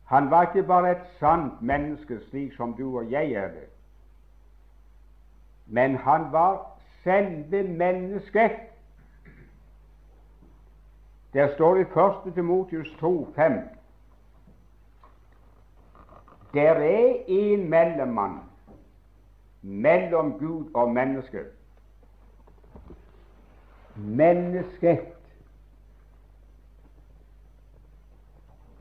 Han 0.05 0.31
var 0.31 0.43
ikke 0.43 0.63
bare 0.63 0.91
et 0.91 1.07
sant 1.19 1.63
menneske, 1.63 2.21
slik 2.31 2.53
som 2.57 2.75
du 2.75 2.99
og 2.99 3.11
jeg 3.11 3.33
er 3.33 3.49
det, 3.49 3.69
men 5.67 5.97
han 5.97 6.33
var 6.33 6.79
selve 7.05 7.63
mennesket. 7.63 8.51
Der 11.33 11.55
står 11.55 11.77
i 11.77 11.81
1. 12.29 12.35
Timotius 12.35 12.97
2, 13.01 13.33
5 13.37 13.53
Der 16.55 16.73
er 16.73 17.15
en 17.27 17.71
mellommann 17.71 18.50
mellom 19.63 20.39
Gud 20.39 20.71
og 20.75 20.91
mennesket. 20.91 21.47
Mennesket 23.97 25.01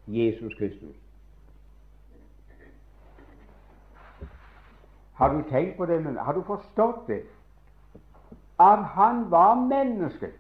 Jesus 0.08 0.54
Kristus. 0.58 0.96
Har 5.14 5.34
du 5.34 5.50
tenkt 5.50 5.78
på 5.78 5.86
det? 5.86 6.04
Men 6.04 6.18
har 6.18 6.34
du 6.34 6.44
forstått 6.44 7.08
det? 7.08 7.24
At 8.60 8.84
han 8.86 9.32
var 9.32 9.56
menneske. 9.56 10.32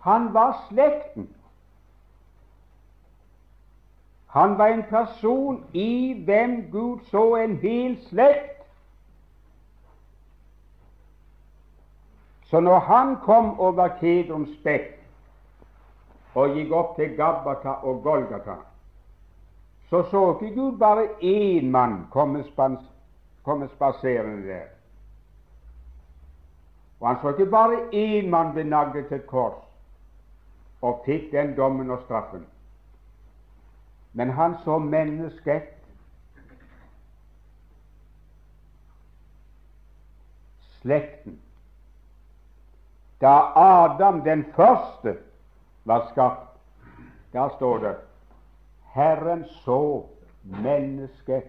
Han 0.00 0.34
var 0.34 0.66
slekten. 0.70 1.34
Han 4.28 4.58
var 4.58 4.66
en 4.66 4.82
person 4.82 5.64
i 5.72 6.22
hvem 6.24 6.70
Gud 6.72 6.98
så 7.10 7.34
en 7.36 7.56
hel 7.56 7.98
slekt. 8.08 8.54
Så 12.44 12.60
når 12.60 12.78
han 12.78 13.16
kom 13.16 13.60
over 13.60 13.88
Kedrons 14.00 14.52
bekk 14.64 14.94
og 16.34 16.56
gikk 16.56 16.72
opp 16.72 16.96
til 16.96 17.16
Gabbata 17.16 17.80
og 17.84 18.02
Golgata, 18.02 18.54
så 19.90 20.02
så 20.10 20.22
ikke 20.32 20.54
Gud 20.54 20.78
bare 20.78 21.08
én 21.20 21.70
mann 21.70 22.06
komme, 22.10 22.44
spans, 22.44 22.80
spaserende 23.74 24.48
der. 24.48 24.66
Og 27.00 27.08
han 27.08 27.16
så 27.22 27.28
ikke 27.28 27.50
bare 27.50 27.80
én 27.92 28.28
mann 28.28 28.52
bli 28.52 28.62
naglet 28.62 29.08
til 29.08 29.20
kors 29.20 29.64
og 30.82 31.02
fikk 31.06 31.32
den 31.32 31.56
dommen 31.56 31.90
og 31.90 32.02
straffen. 32.04 32.46
Men 34.12 34.30
han 34.30 34.56
så 34.64 34.78
mennesket 34.78 35.62
slekten. 40.80 41.40
Da 43.20 43.52
Adam 43.54 44.22
den 44.24 44.44
første 44.56 45.16
var 45.84 46.08
skapt, 46.10 46.58
da 47.32 47.48
står 47.56 47.78
det 47.78 47.96
Herren 48.94 49.44
så 49.44 50.06
mennesket. 50.42 51.44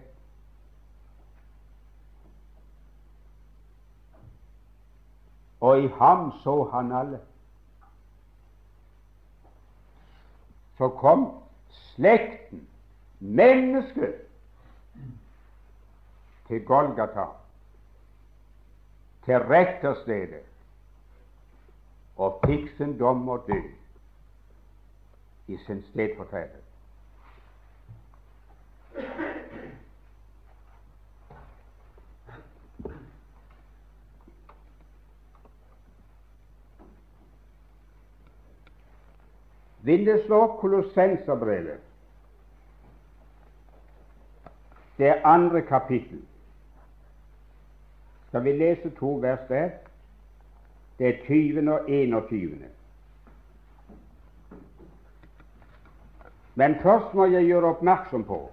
Og 5.60 5.82
i 5.82 5.88
ham 5.98 6.32
så 6.42 6.64
han 6.72 6.92
alle. 6.92 7.20
Så 10.78 10.88
kom 10.88 11.42
slekten, 11.70 12.68
mennesket, 13.20 14.14
til 16.48 16.64
Golgata, 16.66 17.24
til 19.24 19.38
retterstedet, 19.38 20.42
og 22.16 22.40
fikk 22.46 22.66
sin 22.76 22.98
dom 22.98 23.28
og 23.28 23.44
død 23.46 23.68
i 25.48 25.58
sin 25.66 25.84
stedfortreder. 25.92 26.69
Vil 39.82 40.06
det 40.06 40.22
slå 40.26 40.46
Kolossenserbrevet, 40.46 41.80
det 44.98 45.14
andre 45.24 45.62
kapittel? 45.62 46.20
Skal 48.28 48.44
vi 48.44 48.52
lese 48.52 48.90
to 48.90 49.14
vers 49.22 49.48
der? 49.48 49.70
Det 50.98 51.08
er 51.08 51.24
20. 51.26 51.72
og 51.72 51.90
21. 51.90 52.58
Men 56.54 56.74
først 56.82 57.14
må 57.14 57.24
jeg 57.24 57.44
gjøre 57.44 57.64
oppmerksom 57.64 58.24
på 58.24 58.50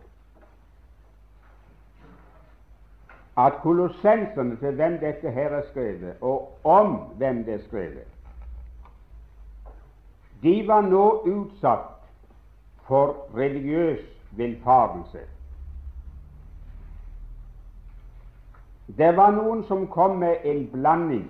at 3.37 3.53
kolossensene 3.61 4.57
til 4.57 4.75
hvem 4.75 4.99
dette 4.99 5.31
her 5.31 5.49
er 5.49 5.65
skrevet, 5.69 6.15
og 6.21 6.59
om 6.63 6.95
hvem 7.17 7.43
det 7.45 7.53
er 7.53 7.65
skrevet, 7.67 8.07
de 10.41 10.67
var 10.67 10.81
nå 10.81 11.21
utsatt 11.25 12.03
for 12.87 13.15
religiøs 13.35 13.99
villfarelse. 14.31 15.19
Det 18.97 19.09
var 19.17 19.31
noen 19.35 19.63
som 19.67 19.87
kom 19.91 20.19
med 20.19 20.45
en 20.47 20.61
blanding 20.71 21.25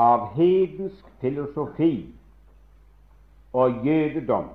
av 0.00 0.32
hedensk 0.34 1.06
filosofi 1.20 1.92
og 3.52 3.84
jødedom, 3.86 4.48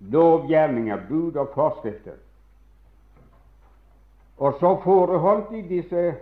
lovgjerninger, 0.00 1.08
bud 1.08 1.36
og 1.36 1.50
forskrifter. 1.54 2.18
Og 4.38 4.54
så 4.60 4.76
foreholdt 4.84 5.50
de 5.50 5.62
disse 5.68 6.14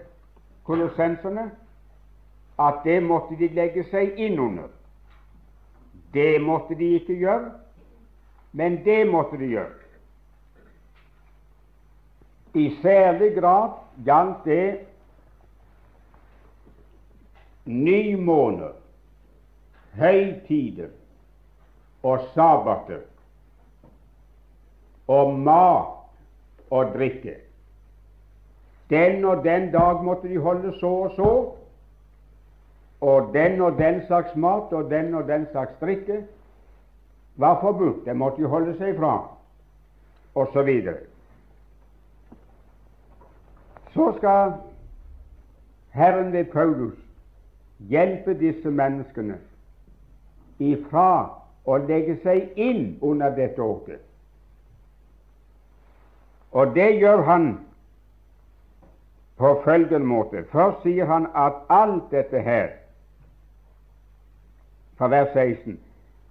kolossenserne 0.64 1.50
at 2.61 2.85
det 2.85 3.01
måtte 3.03 3.37
de 3.40 3.49
legge 3.57 3.85
seg 3.88 4.18
innunder. 4.20 4.68
Det 6.12 6.40
måtte 6.42 6.75
de 6.75 6.94
ikke 6.99 7.16
gjøre, 7.16 7.53
men 8.53 8.81
det 8.85 9.05
måtte 9.09 9.38
de 9.40 9.49
gjøre. 9.55 9.77
I 12.55 12.66
særlig 12.83 13.35
grad 13.37 13.79
gjaldt 14.05 14.44
det 14.44 14.79
nymåner, 17.64 18.73
høytider 19.94 20.90
og 22.03 22.27
sabbater 22.35 23.07
og 25.11 25.38
mat 25.38 26.70
og 26.70 26.92
drikke. 26.94 27.37
Den 28.90 29.25
og 29.25 29.44
den 29.44 29.70
dag 29.73 30.05
måtte 30.05 30.29
de 30.29 30.38
holde 30.42 30.75
så 30.81 30.90
og 31.07 31.16
så, 31.16 31.33
og 33.01 33.31
den 33.35 33.61
og 33.61 33.79
den 33.79 34.03
slags 34.07 34.37
mat 34.37 34.73
og 34.73 34.91
den 34.91 35.15
og 35.15 35.29
den 35.29 35.47
slags 35.51 35.73
drikke 35.81 36.25
var 37.37 37.61
forbudt. 37.61 38.05
Det 38.05 38.17
måtte 38.17 38.43
de 38.43 38.49
holde 38.49 38.75
seg 38.79 38.97
fra, 38.99 39.15
osv. 40.35 40.69
Så, 40.85 40.97
så 43.95 44.13
skal 44.19 44.53
Herren 45.91 46.33
ved 46.33 46.45
Paulus 46.45 46.99
hjelpe 47.79 48.35
disse 48.39 48.71
menneskene 48.71 49.39
ifra 50.61 51.09
å 51.65 51.79
legge 51.89 52.19
seg 52.23 52.53
inn 52.61 52.99
under 53.03 53.33
dette 53.35 53.63
åket. 53.63 54.05
Og 56.53 56.75
det 56.75 56.91
gjør 56.99 57.23
han 57.25 57.49
på 59.41 59.55
følgende 59.65 60.07
måte. 60.07 60.45
Først 60.53 60.83
sier 60.85 61.09
han 61.09 61.31
at 61.35 61.63
alt 61.73 62.11
dette 62.13 62.43
her, 62.45 62.69
fra 65.01 65.09
vers 65.09 65.33
16 65.33 65.79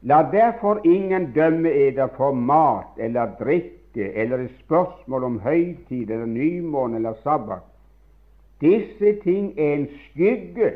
La 0.01 0.21
derfor 0.31 0.79
ingen 0.85 1.31
dømme 1.35 1.71
eder 1.71 2.07
for 2.15 2.31
mat 2.31 2.97
eller 2.97 3.33
drikke 3.39 4.13
eller 4.13 4.37
et 4.37 4.51
spørsmål 4.59 5.23
om 5.23 5.39
høytid 5.39 6.09
eller 6.09 6.25
nymåne 6.25 6.95
eller 6.95 7.13
sabbat. 7.23 7.65
Disse 8.61 9.19
ting 9.23 9.59
er 9.59 9.73
en 9.73 9.87
skygge 9.87 10.71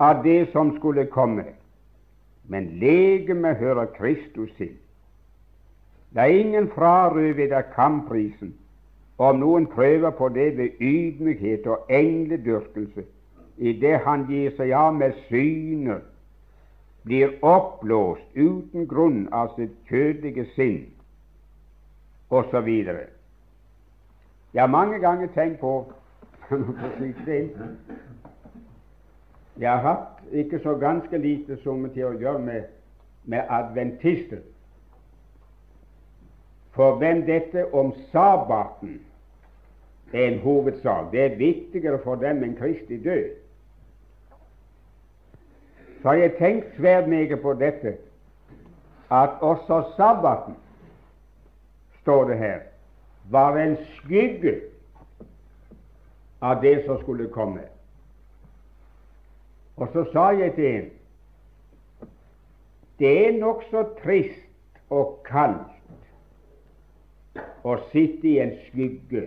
av 0.00 0.24
det 0.24 0.48
som 0.52 0.76
skulle 0.78 1.06
komme, 1.06 1.44
men 2.48 2.66
legemet 2.82 3.56
hører 3.56 3.86
Kristus 3.94 4.50
til. 4.56 4.74
La 6.12 6.26
ingen 6.26 6.70
frarøve 6.74 7.46
deg 7.46 7.70
kampprisen 7.76 8.54
om 9.18 9.38
noen 9.38 9.66
prøver 9.70 10.10
på 10.10 10.28
det 10.34 10.56
ved 10.56 10.80
ydmykhet 10.80 11.66
og 11.66 11.86
engledyrkelse, 11.90 13.04
idet 13.60 14.00
han 14.04 14.24
gir 14.28 14.50
seg 14.56 14.72
av 14.72 14.94
med 14.96 15.12
syner, 15.28 16.00
blir 17.04 17.36
oppblåst 17.44 18.36
uten 18.36 18.86
grunn 18.88 19.28
av 19.32 19.54
sitt 19.56 19.76
kjødelige 19.88 20.46
sinn, 20.56 20.86
osv. 22.30 22.68
Jeg 24.50 24.62
har 24.62 24.72
mange 24.72 24.98
ganger 24.98 25.28
tenkt 25.34 25.60
på 25.60 25.92
Jeg 29.60 29.70
har 29.70 29.82
hatt 29.84 30.32
ikke 30.32 30.58
så 30.62 30.74
ganske 30.80 31.18
lite 31.18 31.56
som 31.62 31.84
til 31.92 32.04
å 32.08 32.16
gjøre 32.18 32.38
med, 32.42 32.62
med 33.28 33.44
adventister. 33.52 34.40
For 36.72 36.96
hvem 36.98 37.26
dette 37.26 37.66
om 37.74 37.92
sabbaten 38.12 39.00
er 40.12 40.30
en 40.30 40.38
hovedsak. 40.40 41.12
Det 41.12 41.24
er 41.24 41.36
viktigere 41.36 41.98
for 42.04 42.14
dem 42.22 42.42
enn 42.46 42.56
Kristi 42.58 42.96
død. 43.02 43.39
Så 46.02 46.08
har 46.08 46.14
jeg 46.14 46.36
tenkt 46.38 46.76
svært 46.76 47.08
meget 47.08 47.40
på 47.42 47.52
dette, 47.52 47.96
at 49.10 49.30
også 49.40 49.82
sabbaten, 49.96 50.54
står 52.00 52.24
det 52.28 52.38
her, 52.38 52.58
var 53.30 53.56
en 53.56 53.76
skygge 53.76 54.60
av 56.40 56.62
det 56.62 56.84
som 56.86 57.00
skulle 57.02 57.28
komme. 57.28 57.60
Og 59.76 59.88
så 59.92 60.04
sa 60.12 60.30
jeg 60.36 60.54
til 60.54 60.70
en 60.70 60.88
det 63.00 63.12
er 63.26 63.38
nokså 63.40 63.82
trist 64.02 64.80
og 64.92 65.22
kaldt 65.24 66.04
å 67.64 67.78
sitte 67.92 68.28
i 68.28 68.34
en 68.42 68.52
skygge 68.66 69.22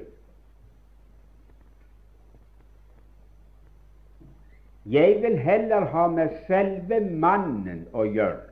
Jeg 4.85 5.21
vil 5.21 5.39
heller 5.39 5.85
ha 5.85 6.07
med 6.07 6.29
selve 6.47 6.99
mannen 6.99 7.85
å 7.95 8.03
gjøre, 8.03 8.49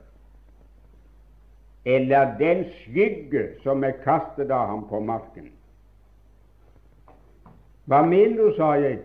eller 1.84 2.32
den 2.38 2.64
skygge 2.78 3.48
som 3.62 3.84
er 3.84 3.98
kastet 4.04 4.50
av 4.50 4.70
ham 4.70 4.86
på 4.88 5.00
marken. 5.04 5.50
Hva 7.84 8.00
mener 8.06 8.38
du, 8.38 8.56
sa 8.56 8.72
jeg, 8.80 9.02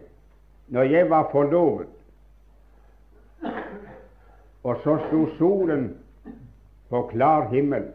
når 0.72 0.92
jeg 0.94 1.10
var 1.10 1.28
forlovet, 1.34 1.92
og 4.64 4.84
så 4.84 4.98
sto 5.08 5.26
solen 5.38 5.90
på 6.90 7.04
klar 7.12 7.50
himmel, 7.52 7.92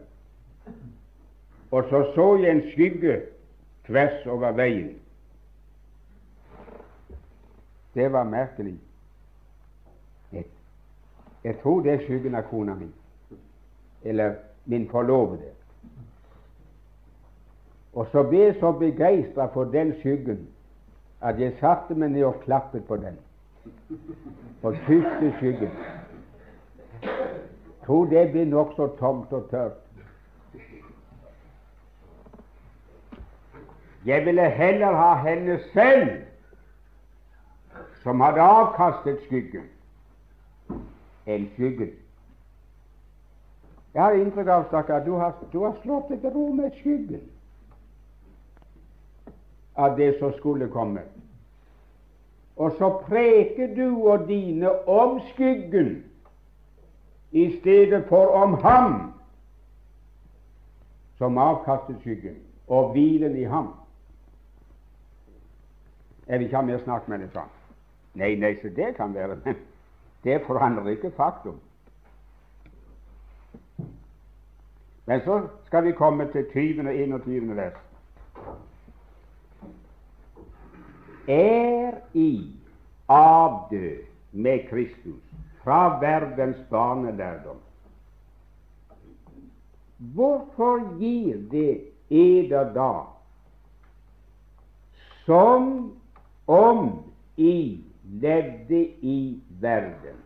og 1.73 1.89
så 1.89 2.05
så 2.13 2.29
jeg 2.37 2.51
en 2.53 2.65
skygge 2.69 3.19
tvers 3.87 4.25
over 4.29 4.51
veien. 4.51 4.93
Det 7.93 8.11
var 8.13 8.23
merkelig. 8.29 8.77
Jeg 11.43 11.59
tror 11.61 11.81
det 11.81 11.93
er 11.93 12.05
skyggen 12.05 12.35
av 12.35 12.47
kona 12.47 12.73
mi, 12.75 12.87
eller 14.03 14.35
min 14.65 14.87
forlovede. 14.89 15.51
Og 17.93 18.07
så 18.11 18.23
ble 18.23 18.39
jeg 18.39 18.55
så 18.59 18.71
begeistra 18.71 19.45
for 19.53 19.63
den 19.63 19.93
skyggen 19.99 20.47
at 21.21 21.39
jeg 21.39 21.55
satte 21.59 21.95
meg 21.95 22.11
ned 22.11 22.23
og 22.27 22.39
klappet 22.43 22.85
på 22.87 22.97
den. 22.97 23.19
Og 24.63 24.75
kysste 24.87 25.33
skyggen. 25.37 25.71
Tror 27.85 28.05
det 28.05 28.31
blir 28.31 28.45
nokså 28.45 28.87
tomt 28.99 29.33
og 29.33 29.49
tørt. 29.51 29.79
Jeg 34.05 34.25
ville 34.25 34.49
heller 34.49 34.95
ha 34.95 35.13
henne 35.27 35.59
selv 35.73 36.09
som 38.03 38.19
hadde 38.19 38.41
avkastet 38.41 39.21
skyggen 39.27 39.69
enn 41.25 41.49
skyggen. 41.55 41.91
Jeg 43.93 44.03
har 44.03 44.17
inntrykk 44.17 44.47
av 44.47 44.67
stakkar, 44.67 45.03
du 45.05 45.11
du 45.51 45.59
har 45.59 45.75
slått 45.83 46.09
deg 46.09 46.21
til 46.21 46.33
ro 46.33 46.47
med 46.53 46.71
skyggen 46.81 47.21
av 49.75 49.97
det 49.97 50.15
som 50.19 50.33
skulle 50.37 50.67
komme. 50.67 51.01
Og 52.55 52.75
så 52.77 52.89
preker 53.07 53.75
du 53.75 53.87
og 54.05 54.27
dine 54.27 54.69
om 54.87 55.19
skyggen 55.33 56.03
i 57.31 57.59
stedet 57.59 58.05
for 58.09 58.27
om 58.27 58.53
ham 58.53 59.13
som 61.17 61.37
avkastet 61.37 62.01
skyggen, 62.01 62.35
og 62.67 62.91
hvilen 62.91 63.35
i 63.37 63.43
ham. 63.43 63.73
Jeg 66.27 66.39
vil 66.39 66.45
ikke 66.45 66.57
ha 66.57 66.65
mer 66.65 66.81
snakk 66.83 67.07
med 67.07 67.19
det 67.19 67.29
sånn. 67.33 67.49
Nei, 68.17 68.35
nei, 68.35 68.55
så 68.61 68.69
det 68.69 68.93
kan 68.97 69.13
være. 69.13 69.55
Det 70.23 70.41
forandrer 70.47 70.87
ikke 70.87 71.11
faktum. 71.11 71.59
Men 75.05 75.21
så 75.21 75.47
skal 75.65 75.83
vi 75.83 75.91
komme 75.91 76.31
til 76.31 76.45
20. 76.51 76.87
og 76.87 76.95
21. 76.95 77.55
vers. 77.55 77.73
Er 81.27 81.91
i 82.13 82.55
avdød 83.07 83.97
med 84.31 84.69
Kristus 84.69 85.23
fra 85.63 85.99
verdens 85.99 86.57
barnelærdom. 86.69 87.57
Hvorfor 89.97 90.99
gir 90.99 91.37
det 91.51 91.81
eder 92.09 92.73
da 92.73 92.91
som 95.25 95.93
om 96.47 97.03
i 97.37 97.83
levde 98.03 98.87
i 99.01 99.41
verden, 99.63 100.19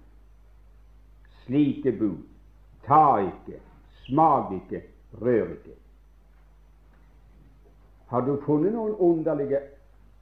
slike 1.45 1.91
bud, 1.99 2.23
ta 2.87 3.19
ikke, 3.23 3.59
smak 4.05 4.51
ikke, 4.57 4.81
rør 5.21 5.51
ikke. 5.53 5.75
Har 8.07 8.23
du 8.23 8.37
funnet 8.45 8.73
noen 8.73 8.95
underlige, 9.03 9.59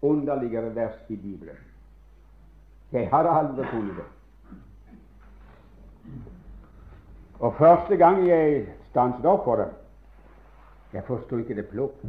underligere 0.01 0.75
vers 0.75 0.97
i 1.09 1.15
Bibelen? 1.15 1.57
Jeg 2.91 3.09
har 3.11 3.29
aldri 3.29 3.65
funnet 3.69 3.97
det. 3.97 4.05
Og 7.39 7.53
første 7.57 7.97
gang 7.97 8.23
jeg 8.27 8.63
stanset 8.89 9.25
opp 9.27 9.43
for 9.45 9.59
det, 9.59 9.69
jeg 10.93 11.03
forsto 11.03 11.37
ikke 11.41 11.57
det 11.57 11.67
plukk. 11.69 12.05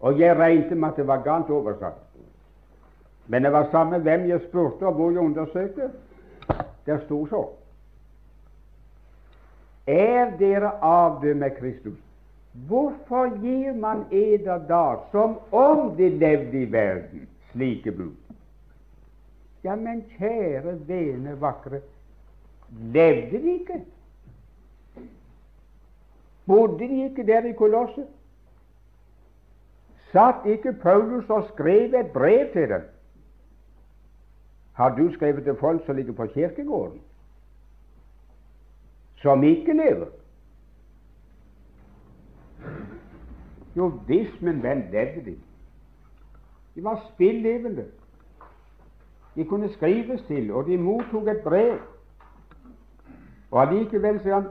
Og 0.00 0.20
jeg 0.20 0.36
regnet 0.36 0.76
med 0.76 0.88
at 0.88 1.00
det 1.00 1.06
var 1.08 1.24
galt 1.24 1.50
oversatt. 1.50 2.09
Men 3.30 3.42
det 3.42 3.52
var 3.52 3.68
samme 3.70 3.98
hvem 4.02 4.26
jeg 4.28 4.40
spurte 4.48 4.86
og 4.86 4.94
hvor 4.98 5.10
jeg 5.10 5.22
undersøkte. 5.22 5.90
Der 6.86 6.98
sto 7.04 7.26
så. 7.26 7.44
Er 9.86 10.32
dere 10.38 10.72
avdøde 10.82 11.34
med 11.34 11.50
Kristus? 11.60 11.98
Hvorfor 12.52 13.30
gir 13.42 13.72
man 13.72 14.02
eder 14.10 14.58
da, 14.66 14.96
som 15.12 15.38
om 15.52 15.96
de 15.96 16.08
levde 16.08 16.62
i 16.62 16.72
verden, 16.72 17.28
slike 17.52 17.92
bud? 17.92 18.14
Ja, 19.64 19.76
men 19.76 20.02
kjære, 20.18 20.74
vene, 20.88 21.40
vakre, 21.40 21.80
levde 22.92 23.38
de 23.38 23.52
ikke? 23.52 23.84
Bodde 26.46 26.88
de 26.88 27.04
ikke 27.04 27.26
der 27.26 27.46
i 27.46 27.52
kolosset? 27.52 28.06
Satt 30.12 30.46
ikke 30.46 30.72
Paulus 30.72 31.30
og 31.30 31.46
skrev 31.54 31.94
et 31.94 32.10
brev 32.12 32.52
til 32.52 32.68
dem? 32.68 32.88
Har 34.72 34.96
du 34.96 35.12
skrevet 35.12 35.44
til 35.44 35.56
folk 35.60 35.86
som 35.86 35.96
ligger 35.96 36.12
på 36.12 36.26
kirkegården, 36.26 37.00
som 39.16 39.42
ikke 39.42 39.72
lever? 39.72 40.06
Jo 43.76 43.92
visst, 44.06 44.42
men 44.42 44.60
hvem 44.60 44.84
levde 44.90 45.24
de? 45.24 45.36
De 46.74 46.84
var 46.84 47.10
spillevende. 47.14 47.86
De 49.34 49.44
kunne 49.44 49.72
skrives 49.72 50.22
til, 50.22 50.52
og 50.52 50.66
de 50.66 50.78
mottok 50.78 51.28
et 51.28 51.42
brev. 51.44 51.78
Og 53.50 53.62
allikevel 53.62 54.20
sier 54.22 54.34
han 54.34 54.48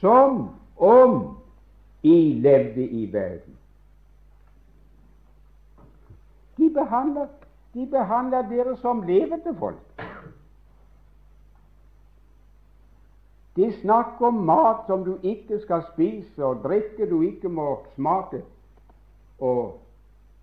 som 0.00 0.48
om 0.76 1.36
I 2.02 2.34
levde 2.42 2.84
i 2.84 3.12
verden. 3.12 3.56
De 6.56 6.70
behandler, 6.74 7.26
de 7.74 7.86
behandler 7.90 8.42
dere 8.48 8.76
som 8.76 9.02
levende 9.02 9.54
folk. 9.58 10.02
De 13.56 13.72
snakker 13.80 14.26
om 14.26 14.34
mat 14.46 14.86
som 14.86 15.04
du 15.04 15.18
ikke 15.22 15.60
skal 15.62 15.82
spise, 15.92 16.44
og 16.44 16.62
drikke 16.62 17.06
du 17.10 17.20
ikke 17.22 17.48
må 17.48 17.84
smake, 17.94 18.42
og 19.38 19.80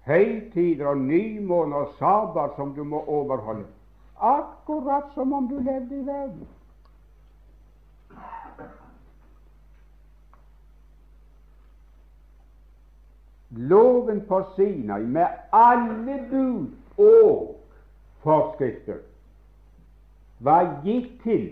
høytider 0.08 0.88
og 0.88 0.98
nymåner 0.98 1.78
og 1.78 1.94
sabbat 2.00 2.56
som 2.56 2.76
du 2.76 2.84
må 2.84 3.04
overholde. 3.08 3.68
Akkurat 4.22 5.12
som 5.14 5.34
om 5.34 5.48
du 5.48 5.58
levde 5.60 6.02
i 6.02 6.06
verden. 6.06 6.48
Loven 13.50 14.22
på 14.28 14.44
Sinai 14.56 15.04
med 15.04 15.28
alle 15.52 16.28
bud 16.30 16.68
og 17.02 17.58
forskrifter 18.24 19.02
var 20.40 20.82
gitt 20.86 21.22
til 21.24 21.46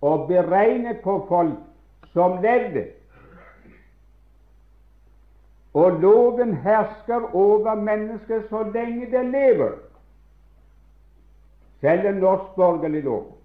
og 0.00 0.28
beregnet 0.28 1.02
på 1.04 1.18
folk 1.28 1.58
som 2.12 2.42
levde. 2.42 2.86
Og 5.74 6.00
loven 6.02 6.54
hersker 6.64 7.34
over 7.34 7.74
mennesket 7.74 8.46
så 8.50 8.62
lenge 8.74 9.10
det 9.10 9.24
lever, 9.30 9.76
selv 11.80 12.06
en 12.06 12.14
norsk 12.14 12.56
borgerlig 12.56 13.02
lov. 13.04 13.36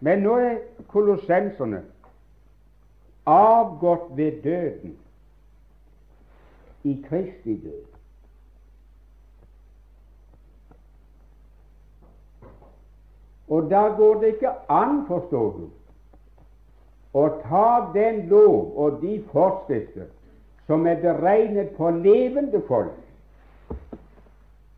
Men 0.00 0.24
nå 0.24 0.38
er 0.38 0.56
kolossenserne 0.90 1.84
avgått 3.26 4.16
ved 4.16 4.42
døden, 4.42 4.98
i 6.82 7.04
Kristi 7.08 7.56
død. 7.64 7.84
Og 13.48 13.70
da 13.70 13.88
går 13.96 14.20
det 14.20 14.26
ikke 14.26 14.50
an, 14.68 15.06
forstår 15.06 15.50
du, 15.58 15.66
å 17.12 17.28
ta 17.44 17.92
den 17.94 18.26
lov 18.30 18.72
og 18.80 19.00
de 19.02 19.18
forskrifter 19.32 20.08
som 20.66 20.86
er 20.88 21.02
beregnet 21.02 21.74
på 21.76 21.90
levende 21.90 22.62
folk, 22.68 22.96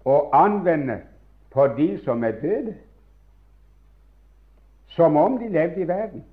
og 0.05 0.35
anvende 0.37 0.99
på 1.55 1.67
de 1.79 1.89
som 2.05 2.25
er 2.25 2.41
døde 2.43 2.75
som 4.95 5.17
om 5.17 5.39
de 5.39 5.49
levde 5.49 5.81
i 5.81 5.89
verden. 5.89 6.25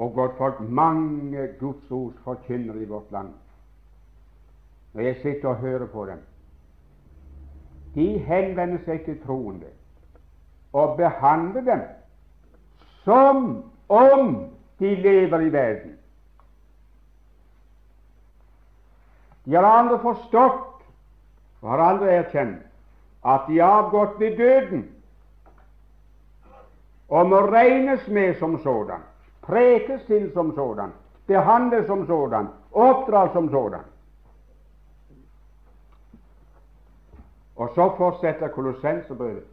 Og 0.00 0.14
godt 0.16 0.36
folk, 0.38 0.60
mange 0.60 1.48
Guds 1.60 1.90
ords 1.90 2.48
i 2.48 2.84
vårt 2.88 3.10
land, 3.12 3.34
når 4.92 5.02
jeg 5.02 5.16
sitter 5.22 5.48
og 5.48 5.56
hører 5.56 5.86
på 5.86 6.06
dem, 6.06 6.22
de 7.94 8.06
henvender 8.18 8.78
seg 8.86 9.04
til 9.04 9.18
troende 9.26 9.66
og 10.72 10.96
behandler 10.96 11.66
dem 11.66 11.82
som 13.04 13.42
om 13.88 14.32
de 14.78 14.94
lever 14.94 15.40
i 15.40 15.52
verden. 15.52 15.96
De 19.44 19.54
har 19.56 19.66
aldri 19.66 19.98
forstått 20.02 20.84
og 21.60 21.70
har 21.74 21.84
aldri 21.90 22.14
erkjent 22.14 22.66
at 23.26 23.48
de 23.48 23.58
har 23.60 23.82
avgått 23.82 24.20
ved 24.20 24.36
døden 24.38 24.84
og 27.10 27.28
må 27.28 27.40
regnes 27.50 28.06
med 28.08 28.38
som 28.38 28.58
sådan, 28.62 29.02
prekes 29.50 30.02
til 30.06 30.30
som 30.32 30.54
sådan, 30.54 30.92
behandles 31.26 31.86
som 31.86 32.06
sådan, 32.06 32.48
oppdras 32.72 33.32
som 33.32 33.50
sådan. 33.50 33.80
Og 37.56 37.68
så 37.74 37.92
fortsetter 37.96 38.48
Kolossenserbrevet. 38.48 39.44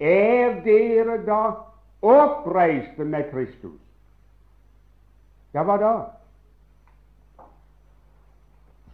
Er 0.00 0.62
dere 0.64 1.26
da 1.26 1.52
oppreiste 2.02 3.04
med 3.04 3.30
Kristus? 3.32 3.80
Ja, 5.54 5.62
hva 5.62 5.76
da? 5.76 5.92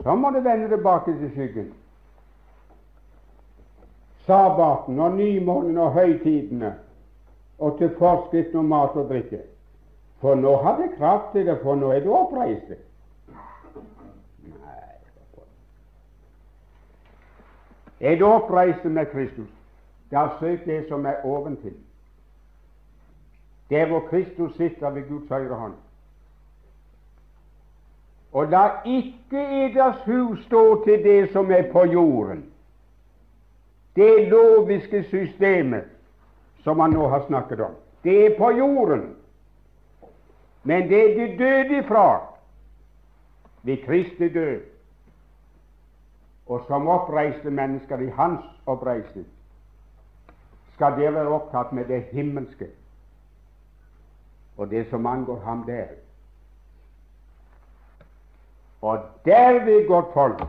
Så 0.03 0.14
må 0.14 0.30
det 0.30 0.45
vende 0.45 0.68
tilbake 0.68 1.18
til 1.18 1.30
skyggen. 1.30 1.74
Sabbaten 4.26 5.01
og 5.01 5.12
nymånen 5.16 5.78
og 5.78 5.93
høytidene 5.93 6.74
og 7.59 7.78
til 7.78 7.95
forskriften 7.99 8.59
om 8.59 8.64
mat 8.64 8.91
og 8.91 9.09
drikke. 9.09 9.41
For 10.21 10.35
nå 10.35 10.57
har 10.57 10.77
det 10.81 10.97
kraft 10.99 11.33
til 11.33 11.47
det, 11.47 11.59
for 11.62 11.75
nå 11.75 11.91
er 11.93 12.01
du 12.01 12.12
oppreist. 12.14 12.73
Er 18.01 18.19
du 18.19 18.27
oppreist 18.27 18.85
med 18.85 19.07
Kristus, 19.07 19.49
da 20.11 20.29
søk 20.41 20.64
det 20.64 20.89
som 20.89 21.07
er 21.07 21.25
oventil. 21.25 21.75
Der 23.71 23.87
hvor 23.87 24.01
Kristus 24.11 24.57
sitter 24.57 24.91
ved 24.91 25.09
Guds 25.09 25.29
høyre 25.29 25.55
hånd. 25.55 25.75
Og 28.33 28.47
la 28.47 28.69
ikke 28.85 29.64
eders 29.64 30.05
hus 30.05 30.45
stå 30.45 30.85
til 30.85 31.05
det 31.05 31.33
som 31.33 31.51
er 31.51 31.73
på 31.73 31.85
jorden, 31.85 32.45
det 33.97 34.29
loviske 34.29 35.05
systemet 35.05 35.85
som 36.64 36.81
han 36.81 36.91
nå 36.91 37.09
har 37.09 37.25
snakket 37.27 37.61
om. 37.61 37.71
Det 38.05 38.27
er 38.27 38.39
på 38.39 38.51
jorden, 38.51 39.17
men 40.67 40.89
det 40.91 41.03
de 41.17 41.27
døde 41.39 41.79
ifra 41.79 42.09
ved 43.62 43.85
Kristi 43.87 44.29
død. 44.29 44.61
og 46.47 46.64
som 46.67 46.89
oppreiste 46.89 47.51
mennesker 47.51 47.99
i 47.99 48.11
hans 48.11 48.45
oppreisning, 48.67 49.27
skal 50.75 50.95
dere 50.99 51.14
være 51.14 51.29
opptatt 51.35 51.73
med 51.73 51.89
det 51.91 52.03
himmelske 52.12 52.69
og 54.57 54.71
det 54.71 54.87
som 54.91 55.07
angår 55.07 55.41
ham 55.45 55.64
der. 55.67 55.87
Og 58.81 58.99
derved, 59.25 59.87
godt 59.89 60.12
folk, 60.14 60.43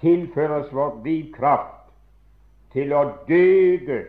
tilføres 0.00 0.74
vår 0.74 1.00
liv 1.04 1.32
kraft 1.34 1.92
til 2.72 2.92
å 2.92 3.04
døde 3.28 4.02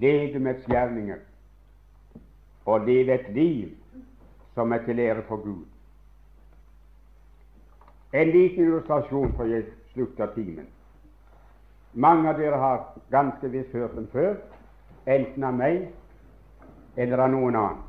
legemets 0.00 0.64
gjerninger 0.70 1.18
og 2.64 2.86
leve 2.86 3.18
et 3.18 3.28
liv 3.34 3.74
som 4.54 4.72
er 4.72 4.84
til 4.86 4.98
ære 4.98 5.22
for 5.28 5.36
Gud. 5.36 5.64
En 8.12 8.30
liten 8.30 8.64
illustrasjon 8.64 9.32
før 9.36 9.44
jeg 9.44 9.64
slutter 9.92 10.26
timen. 10.34 10.66
Mange 11.94 12.28
av 12.28 12.38
dere 12.38 12.58
har 12.58 12.84
ganske 13.10 13.50
visst 13.50 13.72
hørt 13.72 13.94
den 13.94 14.08
før, 14.12 14.36
enten 15.06 15.44
av 15.44 15.54
meg 15.54 15.88
eller 16.96 17.18
av 17.26 17.30
noen 17.30 17.58
annen. 17.58 17.82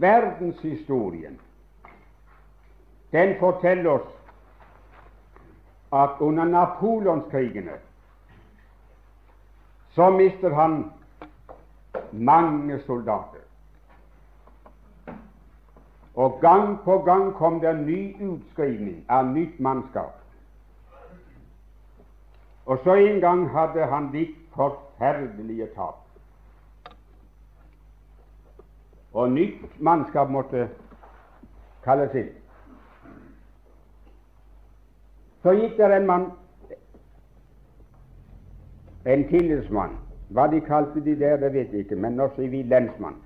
Verdenshistorien 0.00 1.38
den 3.12 3.34
forteller 3.40 3.90
oss 3.90 4.08
at 5.92 6.20
under 6.20 6.44
napoleonskrigene 6.44 7.78
så 9.94 10.10
mister 10.10 10.54
han 10.54 10.90
mange 12.12 12.80
soldater. 12.86 13.44
Og 16.14 16.38
gang 16.40 16.78
på 16.84 16.98
gang 16.98 17.34
kom 17.34 17.60
det 17.60 17.70
en 17.70 17.84
ny 17.86 18.00
utskrivning 18.26 19.04
av 19.08 19.26
nytt 19.26 19.60
mannskap. 19.60 20.16
Og 22.66 22.78
så 22.84 22.94
en 22.94 23.20
gang 23.20 23.44
hadde 23.50 23.86
han 23.86 24.10
litt 24.12 24.34
forferdelige 24.56 25.70
tap. 25.76 26.02
Og 29.12 29.30
nytt 29.32 29.78
mannskap 29.80 30.30
måtte 30.30 30.66
kalles 31.84 32.18
inn. 32.18 32.34
Så 35.42 35.54
gikk 35.54 35.78
der 35.78 35.96
en 35.96 36.06
mann, 36.06 36.26
en 39.08 39.28
tillitsmann. 39.28 39.96
Hva 40.28 40.46
de 40.52 40.60
kalte 40.60 41.00
de 41.00 41.14
der, 41.16 41.36
det 41.36 41.52
vet 41.52 41.72
jeg 41.72 41.86
ikke, 41.86 41.96
men 41.96 42.18
nå 42.20 42.28
sier 42.36 42.50
vi 42.52 42.62
lensmann. 42.62 43.16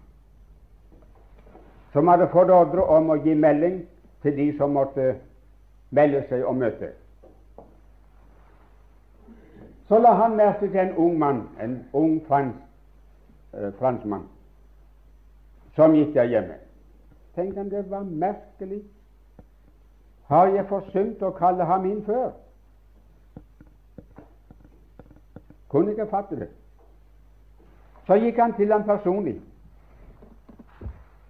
Som 1.92 2.08
hadde 2.08 2.30
fått 2.32 2.50
ordre 2.54 2.84
om 2.86 3.10
å 3.10 3.18
gi 3.24 3.34
melding 3.34 3.82
til 4.22 4.36
de 4.36 4.46
som 4.58 4.76
måtte 4.78 5.16
melde 5.90 6.22
seg 6.28 6.44
og 6.46 6.56
møte. 6.56 6.92
Så 9.90 9.98
la 9.98 10.14
han 10.22 10.38
merke 10.38 10.70
til 10.70 10.80
en 10.80 10.94
ung 10.96 11.18
mann, 11.18 11.42
en 11.60 11.80
ung 11.92 12.20
frans, 12.28 12.54
eh, 13.52 13.72
franskmann, 13.78 14.28
som 15.74 15.94
gikk 15.94 16.14
der 16.14 16.30
hjemme. 16.30 16.56
Tenk 17.34 17.58
om 17.58 17.70
det 17.70 17.90
var 17.90 18.02
merkelig. 18.02 18.82
Har 20.28 20.46
jeg 20.46 20.66
forsømt 20.68 21.22
å 21.22 21.34
kalle 21.36 21.64
ham 21.64 21.84
inn 21.84 22.04
før? 22.06 22.30
Kunne 25.72 25.90
ikke 25.90 26.06
fatte 26.10 26.36
det. 26.36 26.48
Så 28.06 28.18
gikk 28.20 28.38
han 28.38 28.52
til 28.54 28.72
ham 28.72 28.84
personlig 28.84 29.40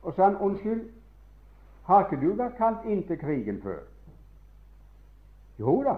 og 0.02 0.14
sa 0.14 0.24
han, 0.24 0.36
'Unnskyld, 0.36 0.90
har 1.84 2.04
ikke 2.04 2.26
du 2.26 2.34
vært 2.34 2.56
kalt 2.56 2.84
inn 2.84 3.06
til 3.06 3.18
krigen 3.18 3.62
før?' 3.62 3.86
Jo 5.58 5.82
da. 5.82 5.94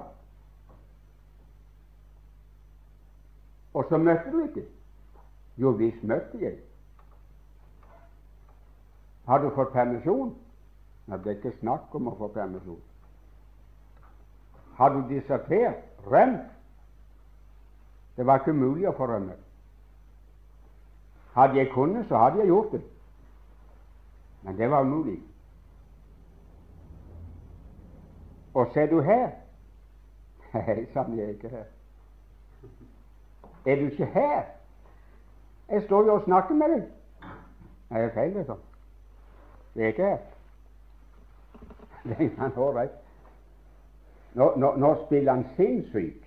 Og 3.74 3.86
så 3.88 3.98
møtte 3.98 4.30
du 4.32 4.42
ikke? 4.44 4.64
Jo 5.56 5.70
visst 5.70 6.02
møtte 6.02 6.38
jeg. 6.40 6.58
Har 9.26 9.38
du 9.38 9.50
fått 9.54 9.72
permisjon? 9.72 10.36
Nei, 11.06 11.18
det 11.18 11.26
er 11.26 11.36
ikke 11.36 11.58
snakk 11.60 11.94
om 11.94 12.08
å 12.08 12.16
få 12.18 12.28
permisjon. 12.28 12.80
Har 14.76 14.88
du 14.88 15.08
desertert, 15.08 15.80
Rømt? 16.06 16.53
Det 18.16 18.26
var 18.26 18.38
ikke 18.38 18.52
mulig 18.52 18.88
å 18.88 18.94
få 18.96 19.06
rømme. 19.10 19.34
Hadde 21.34 21.58
jeg 21.58 21.72
kunnet, 21.74 22.06
så 22.08 22.18
hadde 22.18 22.38
jeg 22.38 22.52
gjort 22.52 22.72
det. 22.72 22.82
Men 24.42 24.58
det 24.58 24.70
var 24.70 24.84
umulig. 24.86 25.18
Og 28.54 28.70
ser 28.74 28.86
du 28.86 29.00
her 29.00 29.30
Nei, 30.54 30.84
sann, 30.92 31.16
jeg 31.18 31.24
er 31.24 31.30
ikke 31.34 31.48
her. 31.48 31.64
Er 33.66 33.76
du 33.76 33.88
ikke 33.88 34.06
her? 34.06 34.44
Jeg 35.68 35.82
står 35.82 36.04
jo 36.06 36.14
og 36.14 36.22
snakker 36.24 36.54
med 36.54 36.70
deg. 36.70 36.84
Nei, 37.90 37.98
det 37.98 38.04
er 38.04 38.14
feil, 38.14 38.34
det. 38.36 38.44
sånn. 38.46 38.60
Jeg 39.74 39.88
er 39.88 39.94
ikke 39.96 40.10
her. 40.12 40.22
Det 42.04 42.20
er 42.20 42.30
han 42.38 42.54
ålreit. 42.60 42.94
Nå, 44.38 44.52
nå, 44.62 44.70
nå 44.78 44.92
spiller 45.06 45.32
han 45.32 45.44
sinnssyk 45.56 46.23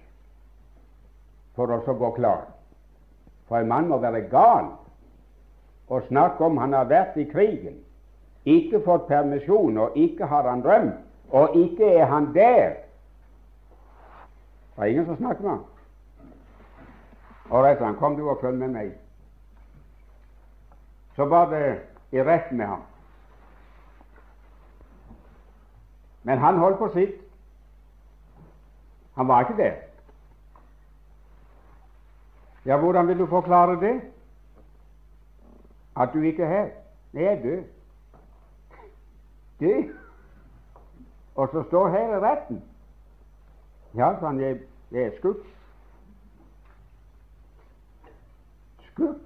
for 1.57 1.73
oss 1.73 1.89
å 1.89 1.97
gå 1.97 2.11
klar. 2.19 2.45
For 3.49 3.59
en 3.59 3.71
mann 3.71 3.89
må 3.89 3.97
være 4.03 4.27
gal 4.31 4.71
og 5.87 6.05
snakke 6.09 6.43
om 6.45 6.59
han 6.61 6.75
har 6.75 6.89
vært 6.89 7.17
i 7.17 7.25
krigen, 7.31 7.79
ikke 8.47 8.83
fått 8.85 9.07
permisjon, 9.09 9.77
og 9.79 9.95
ikke 9.97 10.27
har 10.27 10.47
han 10.47 10.61
drømt, 10.63 10.99
og 11.35 11.55
ikke 11.55 11.87
er 11.99 12.05
han 12.11 12.29
der. 12.35 12.77
Det 14.75 14.83
er 14.83 14.91
ingen 14.93 15.07
som 15.07 15.17
snakker 15.17 15.43
med 15.43 15.51
ham. 15.51 15.65
Ålreit, 17.49 17.81
kom 17.99 18.15
du 18.15 18.27
og 18.29 18.39
følg 18.41 18.59
med 18.59 18.75
meg. 18.75 18.91
Så 21.15 21.25
var 21.25 21.49
det 21.49 21.79
i 22.11 22.21
rett 22.21 22.51
med 22.51 22.67
ham. 22.67 22.83
Men 26.23 26.37
han 26.43 26.59
holdt 26.59 26.77
på 26.77 26.89
sitt. 26.93 27.15
Han 29.15 29.27
var 29.27 29.47
ikke 29.47 29.57
der. 29.63 29.86
Ja, 32.67 32.77
hvordan 32.77 33.07
vil 33.07 33.19
du 33.19 33.25
forklare 33.25 33.79
det? 33.79 34.01
At 35.95 36.09
du 36.13 36.21
ikke 36.21 36.43
er 36.43 36.47
her? 36.47 36.69
Nei, 37.13 37.23
jeg 37.23 37.37
er 37.37 37.41
død. 37.41 37.63
Død? 39.59 39.93
Og 41.35 41.49
så 41.51 41.63
står 41.63 41.89
her 41.89 42.17
i 42.17 42.19
retten. 42.19 42.59
Ja, 43.95 44.11
sånn, 44.19 44.41
jeg, 44.43 44.59
jeg 44.91 45.07
er 45.07 45.15
skutt. 45.15 45.47
Skutt? 48.89 49.23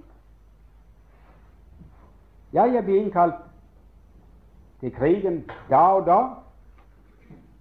Ja, 2.54 2.68
jeg 2.70 2.86
ble 2.86 3.02
innkalt 3.02 3.42
til 4.84 4.94
krigen 4.94 5.44
da 5.72 5.82
og 5.98 6.06
da. 6.06 6.22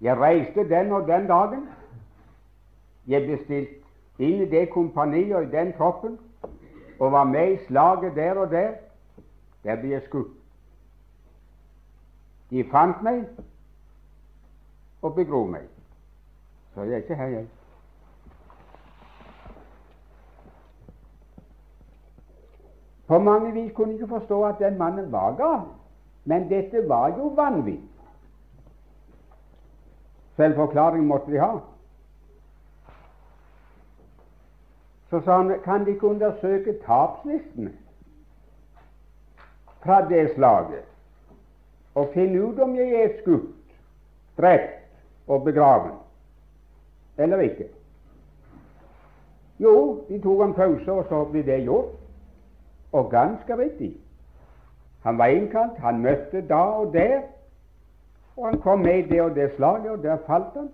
Jeg 0.01 0.19
reiste 0.19 0.69
den 0.69 0.93
og 0.93 1.09
den 1.09 1.27
dagen. 1.31 1.69
Jeg 3.07 3.25
ble 3.25 3.43
stilt 3.47 3.80
inn 4.21 4.41
i 4.41 4.49
det 4.49 4.69
kompaniet 4.69 5.35
og 5.35 5.43
i 5.43 5.51
den 5.51 5.73
troppen 5.77 6.19
og 6.99 7.11
var 7.11 7.23
med 7.23 7.51
i 7.51 7.57
slaget 7.65 8.15
der 8.15 8.37
og 8.37 8.51
der. 8.51 8.71
Der 9.63 9.75
ble 9.75 9.89
jeg 9.89 10.01
skutt. 10.05 10.37
De 12.49 12.63
fant 12.71 13.01
meg 13.03 13.23
og 15.01 15.15
begrov 15.15 15.47
meg. 15.49 15.65
Så 16.73 16.83
jeg 16.83 16.93
er 16.93 17.03
ikke 17.03 17.15
her, 17.15 17.27
jeg. 17.27 17.47
På 23.07 23.19
mange 23.19 23.53
vis 23.53 23.71
kunne 23.75 23.93
jeg 23.93 24.01
ikke 24.01 24.19
forstå 24.19 24.43
at 24.45 24.59
den 24.59 24.77
mannen 24.77 25.11
var 25.11 25.35
gal, 25.35 25.65
men 26.25 26.49
dette 26.49 26.89
var 26.89 27.07
jo 27.17 27.33
vanvitt. 27.35 27.89
Så 30.35 30.43
en 30.43 30.55
forklaring 30.55 31.07
måtte 31.07 31.31
de 31.31 31.39
ha. 31.39 31.57
Så 35.11 35.19
sa 35.25 35.37
han, 35.37 35.51
kan 35.63 35.85
de 35.85 35.91
ikke 35.91 36.07
undersøke 36.07 36.77
tapslisten 36.85 37.73
fra 39.83 40.01
det 40.09 40.29
slaget 40.35 40.87
og 41.95 42.13
finne 42.13 42.43
ut 42.43 42.59
om 42.59 42.75
jeg 42.75 42.93
er 43.03 43.17
skutt, 43.19 43.75
drept 44.37 45.27
og 45.27 45.43
begraven 45.43 45.97
eller 47.17 47.43
ikke? 47.43 47.67
Jo, 49.59 50.05
de 50.09 50.21
tok 50.21 50.41
en 50.41 50.53
pause, 50.53 50.91
og 50.91 51.05
så 51.09 51.25
ble 51.29 51.43
det 51.45 51.59
gjort. 51.67 51.91
Og 52.91 53.11
ganske 53.11 53.57
riktig. 53.57 53.91
Han 55.03 55.17
var 55.17 55.25
innkalt, 55.25 55.77
han 55.79 56.01
møtte 56.01 56.41
da 56.47 56.61
og 56.81 56.93
der, 56.93 57.21
og 58.37 58.47
han 58.47 58.61
kom 58.61 58.79
med 58.79 58.97
i 58.97 59.07
det 59.09 59.21
og 59.21 59.35
det 59.35 59.51
slaget, 59.55 59.91
og 59.91 60.03
der 60.03 60.17
falt 60.25 60.53
han, 60.55 60.69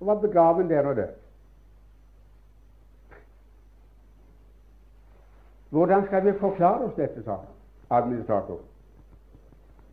og 0.00 0.06
var 0.06 0.14
begraven 0.14 0.70
der 0.70 0.86
og 0.86 0.96
der. 0.96 1.14
Hvordan 5.70 6.06
skal 6.06 6.24
vi 6.24 6.38
forklare 6.38 6.84
oss 6.84 6.94
dette, 6.96 7.22
sa 7.22 7.36
administrator? 7.90 8.58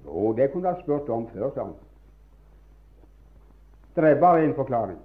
Jo, 0.05 0.33
det 0.33 0.51
kunne 0.51 0.67
du 0.67 0.73
ha 0.73 0.81
spurt 0.81 1.09
om 1.09 1.27
før, 1.33 1.49
sa 1.53 1.63
han. 1.63 1.73
Det 3.95 4.03
er 4.03 4.19
bare 4.19 4.45
én 4.45 4.55
forklaring. 4.55 4.99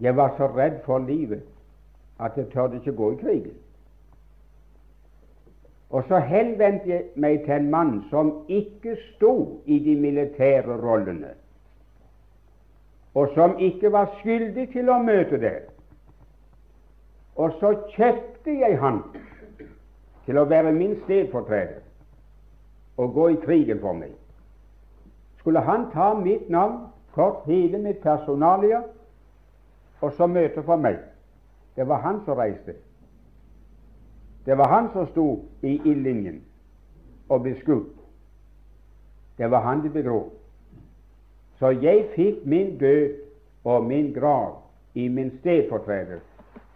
Jeg 0.00 0.16
var 0.16 0.34
så 0.36 0.46
redd 0.46 0.82
for 0.84 0.98
livet 0.98 1.42
at 2.20 2.32
jeg 2.36 2.50
tørde 2.52 2.76
ikke 2.76 2.92
gå 2.92 3.12
i 3.12 3.16
krigen. 3.16 3.54
Og 5.90 6.04
så 6.08 6.18
henvendte 6.18 6.88
jeg 6.88 7.04
meg 7.14 7.44
til 7.44 7.54
en 7.54 7.70
mann 7.70 8.04
som 8.10 8.32
ikke 8.48 8.96
sto 8.96 9.62
i 9.66 9.78
de 9.78 9.94
militære 10.00 10.80
rollene, 10.82 11.30
og 13.14 13.28
som 13.34 13.58
ikke 13.58 13.92
var 13.92 14.10
skyldig 14.20 14.68
til 14.72 14.90
å 14.90 14.98
møte 15.02 15.38
det. 15.40 15.56
Og 17.36 17.52
så 17.60 17.74
kjøpte 17.96 18.50
jeg 18.50 18.78
han 18.80 19.02
til 20.26 20.38
å 20.38 20.46
være 20.48 20.72
min 20.72 20.96
stedfortreder 21.04 21.82
og 22.96 23.12
gå 23.12 23.28
i 23.28 23.40
krigen 23.42 23.80
for 23.80 23.92
meg. 23.92 24.14
Skulle 25.38 25.60
han 25.60 25.90
ta 25.92 26.14
mitt 26.16 26.48
navn, 26.50 26.86
kort 27.12 27.44
hele 27.46 27.78
mitt 27.78 28.00
personalia, 28.02 28.82
og 30.00 30.12
så 30.16 30.26
møte 30.26 30.64
for 30.64 30.80
meg? 30.80 30.98
Det 31.76 31.88
var 31.88 32.00
han 32.00 32.22
som 32.24 32.38
reiste. 32.40 32.74
Det 34.46 34.56
var 34.58 34.68
han 34.72 34.88
som 34.92 35.06
sto 35.10 35.26
i 35.62 35.76
ildlinjen 35.84 36.40
og 37.28 37.42
ble 37.42 37.56
skutt. 37.60 37.92
Det 39.38 39.50
var 39.50 39.60
han 39.60 39.82
de 39.84 39.90
bedro. 39.92 40.30
Så 41.58 41.74
jeg 41.82 42.06
fikk 42.14 42.44
min 42.44 42.78
død 42.78 43.16
og 43.64 43.84
min 43.84 44.12
grav 44.14 44.62
i 44.94 45.08
min 45.08 45.30
stedfortreder. 45.40 46.20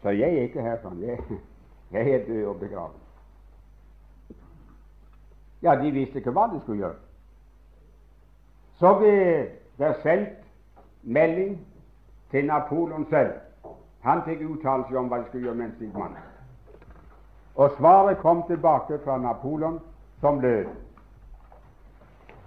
Så 0.03 0.11
jeg 0.11 0.35
er 0.35 0.49
ikke 0.49 0.65
her 0.65 0.79
sånn. 0.83 1.01
Jeg, 1.03 1.21
jeg 1.93 2.13
er 2.15 2.27
død 2.27 2.45
og 2.47 2.61
begravet. 2.61 3.07
Ja, 5.63 5.75
de 5.77 5.91
visste 5.93 6.19
ikke 6.19 6.33
hva 6.33 6.47
de 6.49 6.61
skulle 6.63 6.87
gjøre. 6.87 6.97
Så 8.81 8.95
ble 8.97 9.15
det 9.79 9.91
sendt 10.03 10.39
melding 11.03 11.59
til 12.33 12.47
Napoleon 12.49 13.05
selv. 13.11 13.35
Han 14.01 14.23
fikk 14.25 14.47
uttalelse 14.49 14.97
om 14.97 15.11
hva 15.13 15.21
de 15.21 15.29
skulle 15.29 15.51
gjøre 15.51 15.59
med 15.59 15.67
en 15.67 15.75
slik 15.77 15.97
mann. 15.99 16.17
Og 17.61 17.75
svaret 17.77 18.23
kom 18.23 18.43
tilbake 18.49 18.99
fra 19.05 19.19
Napoleon, 19.21 19.81
som 20.21 20.41
lød 20.41 20.67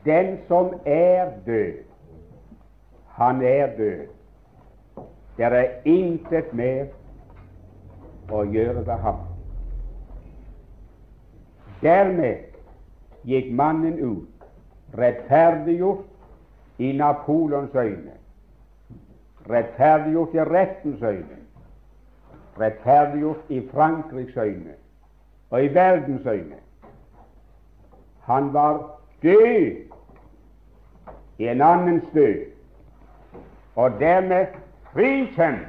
Den 0.06 0.38
som 0.48 0.74
er 0.86 1.30
død, 1.46 1.74
han 3.08 3.42
er 3.42 3.78
død. 3.78 4.08
Det 5.38 5.46
er 5.46 5.70
intet 5.86 6.54
mer 6.54 6.86
å 8.32 8.44
gjøre 8.44 8.86
ved 8.86 9.00
ham. 9.04 9.22
Dermed 11.84 12.54
gikk 13.28 13.52
mannen 13.52 14.00
ut, 14.00 14.30
rettferdiggjort 14.98 16.80
i 16.80 16.92
Napoleons 16.98 17.76
øyne, 17.76 18.16
rettferdiggjort 19.50 20.36
i 20.36 20.46
rettens 20.48 21.02
øyne, 21.02 21.40
rettferdiggjort 22.60 23.50
i 23.50 23.62
Frankrikes 23.72 24.38
øyne 24.38 24.76
og 25.50 25.64
i 25.64 25.74
verdens 25.74 26.26
øyne. 26.26 26.60
Han 28.24 28.54
var 28.54 29.00
død 29.24 29.76
i 31.38 31.48
en 31.48 31.62
annens 31.62 32.04
død, 32.14 32.46
og 33.76 34.00
dermed 34.00 34.48
frikjent 34.94 35.68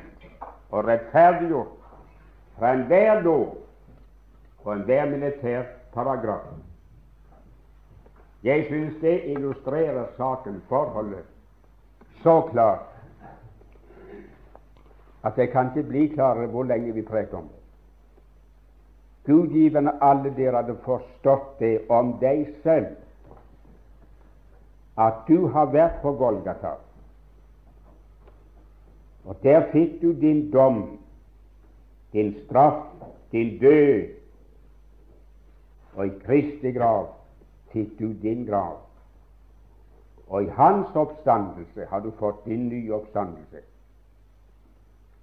og 0.70 0.86
rettferdiggjort 0.86 1.68
fra 2.58 2.72
enhver 2.72 3.20
lov 3.20 3.56
og 4.64 4.72
enhver 4.72 5.10
militær 5.10 5.62
paragraf. 5.92 6.46
Jeg 8.44 8.64
synes 8.66 8.94
det 9.00 9.20
illustrerer 9.24 10.06
saken, 10.16 10.62
forholdet, 10.68 11.24
så 12.22 12.40
klart 12.52 12.80
at 15.24 15.36
det 15.36 15.50
kan 15.50 15.70
ikke 15.76 15.88
bli 15.88 16.06
klarere 16.06 16.46
hvor 16.46 16.62
lenge 16.62 16.92
vi 16.92 17.02
preker 17.02 17.38
om 17.38 17.48
det. 17.48 17.60
Gudgivende 19.24 19.92
alle 20.00 20.34
dere 20.36 20.56
hadde 20.56 20.76
forstått 20.84 21.58
det 21.58 21.78
om 21.88 22.18
deg 22.20 22.44
selv, 22.62 22.86
at 25.00 25.24
du 25.28 25.46
har 25.48 25.72
vært 25.72 26.02
på 26.02 26.12
Golgata. 26.12 26.74
Og 29.24 29.40
der 29.42 29.64
fikk 29.72 30.02
du 30.02 30.12
din 30.12 30.50
dom, 30.52 30.98
din 32.14 32.32
straff, 32.44 32.86
til 33.30 33.58
død, 33.60 34.14
og 35.94 36.06
i 36.06 36.10
Kristi 36.24 36.70
grav 36.72 37.08
fikk 37.74 37.98
du 37.98 38.12
din 38.22 38.44
grav. 38.46 38.78
Og 40.26 40.44
i 40.44 40.50
hans 40.56 40.94
oppstandelse 40.94 41.86
har 41.90 42.00
du 42.00 42.10
fått 42.18 42.44
din 42.46 42.68
nye 42.68 42.94
oppstandelse. 42.94 43.60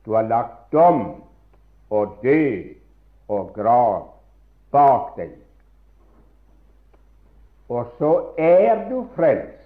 Du 0.06 0.14
har 0.14 0.28
lagt 0.28 0.72
dom 0.72 1.24
og 1.90 2.18
død 2.24 2.76
og 3.28 3.54
grav 3.56 4.14
bak 4.72 5.16
deg. 5.18 5.34
Og 7.72 7.88
så 7.98 8.12
er 8.38 8.90
du 8.90 9.06
frelst 9.16 9.58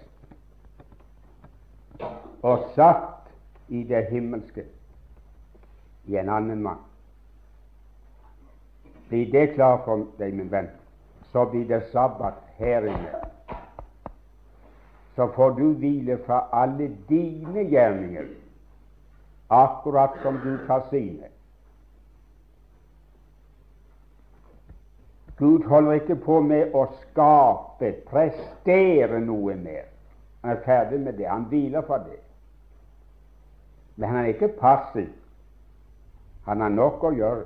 og 2.42 2.68
satt 2.74 3.26
i 3.68 3.82
det 3.82 4.04
himmelske 4.10 4.62
i 6.06 6.16
en 6.16 6.28
annen 6.30 6.62
mann. 6.62 6.82
Blir 9.08 9.30
det 9.32 9.54
klart 9.54 9.84
for 9.84 10.06
deg, 10.18 10.34
min 10.34 10.50
venn, 10.50 10.68
så 11.32 11.44
blir 11.50 11.66
det 11.68 11.84
sabbat 11.92 12.40
her 12.58 12.88
inne, 12.90 13.22
så 15.16 15.28
får 15.36 15.54
du 15.56 15.64
hvile 15.80 16.18
fra 16.26 16.42
alle 16.52 16.90
dine 17.08 17.64
gjerninger, 17.70 18.26
akkurat 19.50 20.18
som 20.22 20.40
du 20.42 20.56
tar 20.66 20.82
sine. 20.90 21.30
Gud 25.38 25.64
holder 25.68 25.92
ikke 25.92 26.16
på 26.16 26.40
med 26.40 26.72
å 26.74 26.86
skape, 27.02 27.92
prestere 28.08 29.20
noe 29.20 29.54
mer. 29.60 29.84
Han 30.40 30.54
er 30.54 30.62
ferdig 30.64 31.00
med 31.00 31.18
det. 31.18 31.26
Han 31.28 31.44
hviler 31.50 31.84
fra 31.84 31.98
det. 32.04 32.20
Men 33.96 34.08
han 34.08 34.18
er 34.22 34.32
ikke 34.32 34.54
passiv. 34.60 35.10
Han 36.46 36.60
har 36.64 36.72
nok 36.72 37.04
å 37.04 37.12
gjøre. 37.12 37.44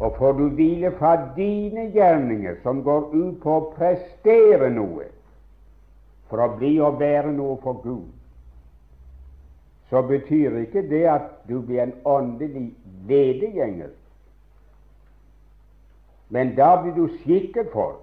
Og 0.00 0.14
får 0.18 0.32
du 0.32 0.48
hvile 0.54 0.92
fra 0.98 1.16
dine 1.36 1.88
gjerninger, 1.90 2.60
som 2.62 2.82
går 2.86 3.10
ut 3.14 3.40
på 3.42 3.54
å 3.56 3.70
prestere 3.74 4.70
noe 4.70 5.08
for 6.28 6.44
å 6.44 6.52
bli 6.58 6.76
og 6.84 7.00
være 7.00 7.32
noe 7.32 7.56
for 7.62 7.80
Gud, 7.82 8.06
så 9.88 10.02
betyr 10.04 10.60
ikke 10.62 10.84
det 10.90 11.06
at 11.08 11.30
du 11.48 11.60
blir 11.64 11.82
en 11.86 11.94
åndelig 12.04 12.68
vedegjenger. 13.08 13.90
Men 16.28 16.52
da 16.56 16.74
blir 16.82 16.92
du 16.92 17.06
skikket 17.22 17.72
for, 17.72 17.96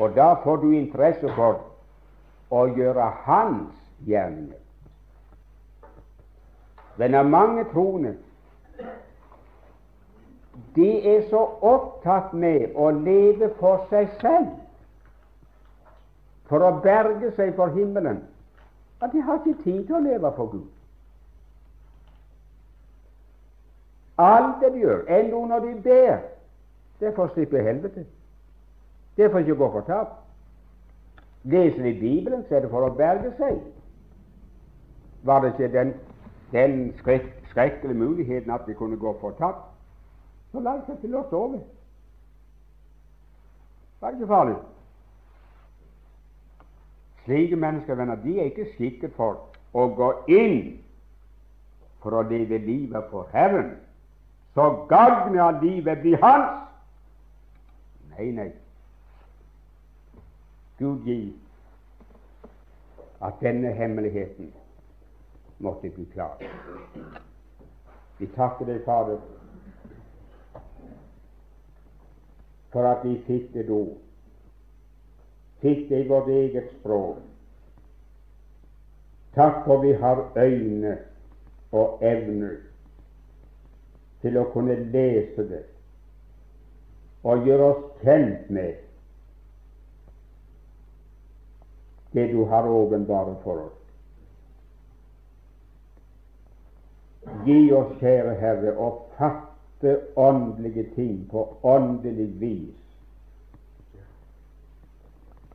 og 0.00 0.14
da 0.16 0.32
får 0.42 0.62
du 0.64 0.70
interesse 0.72 1.28
for, 1.36 1.60
å 2.50 2.62
gjøre 2.72 3.10
hans 3.26 3.74
gjerninger. 4.06 4.62
Men 6.96 7.14
av 7.18 7.26
mange 7.28 7.66
troende 7.72 8.14
de 10.76 11.16
er 11.16 11.28
så 11.30 11.40
opptatt 11.60 12.32
med 12.34 12.72
å 12.76 12.90
leve 12.90 13.50
for 13.60 13.86
seg 13.90 14.08
selv, 14.20 14.48
for 16.46 16.62
å 16.62 16.76
berge 16.84 17.32
seg 17.36 17.54
for 17.56 17.74
himmelen, 17.74 18.22
at 19.02 19.12
de 19.12 19.20
har 19.20 19.40
ikke 19.40 19.62
tid 19.64 19.86
til 19.86 19.98
å 19.98 20.04
leve 20.04 20.32
for 20.36 20.52
Gud. 20.52 20.66
Alt 24.18 24.62
det 24.62 24.72
de 24.72 24.84
gjør, 24.84 25.02
enda 25.12 25.42
når 25.46 25.64
de 25.66 25.74
ber, 25.84 26.22
det 27.00 27.08
er 27.10 27.16
for 27.16 27.28
å 27.28 27.34
slippe 27.34 27.60
helvete. 27.60 28.06
Det 29.16 29.26
er 29.26 29.32
for 29.32 29.44
ikke 29.44 29.56
å 29.56 29.60
gå 29.64 29.70
fortapt. 29.74 30.22
Leser 31.46 31.82
de 31.84 31.92
Bibelen, 32.00 32.44
så 32.48 32.56
er 32.56 32.64
det 32.64 32.72
for 32.72 32.86
å 32.86 32.94
berge 32.96 33.32
seg. 33.36 33.60
Var 35.26 35.42
det 35.42 35.52
ikke 35.52 35.72
den, 35.72 35.92
den 36.52 36.78
skrekk, 37.00 37.28
skrekkelige 37.50 37.98
muligheten 37.98 38.52
at 38.54 38.64
de 38.66 38.74
kunne 38.74 38.96
gå 38.96 39.12
fortapt? 39.20 39.75
Så 40.56 40.62
la 40.64 40.72
seg 40.86 41.02
til 41.02 41.12
å 41.12 41.20
sove. 41.28 41.58
Det 44.00 44.08
er 44.08 44.14
ikke 44.16 44.28
farlig. 44.30 44.54
Slike 47.26 47.58
mennesker 47.60 47.98
venner, 47.98 48.16
de 48.22 48.38
er 48.40 48.48
ikke 48.48 48.64
skikket 48.70 49.12
for 49.18 49.50
å 49.76 49.84
gå 49.98 50.08
inn 50.32 50.78
for 52.00 52.16
å 52.16 52.24
leve 52.24 52.62
livet 52.64 53.12
for 53.12 53.28
Herren, 53.36 53.74
så 54.56 54.70
gagnet 54.88 55.42
av 55.44 55.60
livet 55.60 56.00
blir 56.00 56.24
hans. 56.24 56.64
Nei, 58.14 58.30
nei. 58.32 58.48
Gud 60.80 61.04
gi 61.04 61.20
at 63.20 63.44
denne 63.44 63.76
hemmeligheten 63.76 64.54
måtte 65.60 65.92
bli 65.92 66.08
klar. 66.16 66.40
Vi 68.16 68.32
takker 68.32 68.72
deg, 68.72 68.86
Fader, 68.88 69.20
for 72.76 72.84
at 72.84 73.04
vi 73.08 73.14
fikk 73.24 73.54
det 73.54 73.70
ord, 73.72 73.94
fikk 75.64 75.86
det 75.88 76.02
i 76.04 76.08
vårt 76.08 76.26
eget 76.28 76.66
språk. 76.74 77.22
Takk 79.32 79.62
for 79.64 79.80
vi 79.80 79.94
har 79.96 80.20
øyne 80.36 80.98
og 81.72 82.04
evner 82.04 82.58
til 84.20 84.36
å 84.36 84.44
kunne 84.52 84.76
lese 84.92 85.46
det 85.48 85.62
og 87.24 87.48
gjøre 87.48 87.70
oss 87.70 87.88
kjent 88.04 88.52
med 88.52 88.84
det 92.12 92.28
du 92.34 92.44
har 92.52 92.68
åpenbart 92.68 93.40
for 93.40 93.64
oss. 93.70 93.82
Gi 97.48 97.72
oss, 97.72 97.96
kjære 98.04 98.36
Herre, 98.44 98.76
å 98.76 98.92
fatte 99.16 99.55
åndelige 100.16 100.84
ting 100.94 101.28
på 101.30 101.56
åndelig 101.62 102.28
vis 102.40 102.86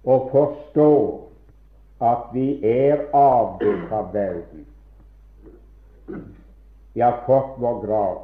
og 0.03 0.29
forstå 0.31 1.21
at 2.01 2.17
vi 2.33 2.65
er 2.65 2.97
avgjort 3.13 3.89
fra 3.89 4.01
verden. 4.13 4.65
Vi 6.93 7.01
har 7.01 7.23
fått 7.25 7.59
vår 7.61 7.85
grav. 7.85 8.17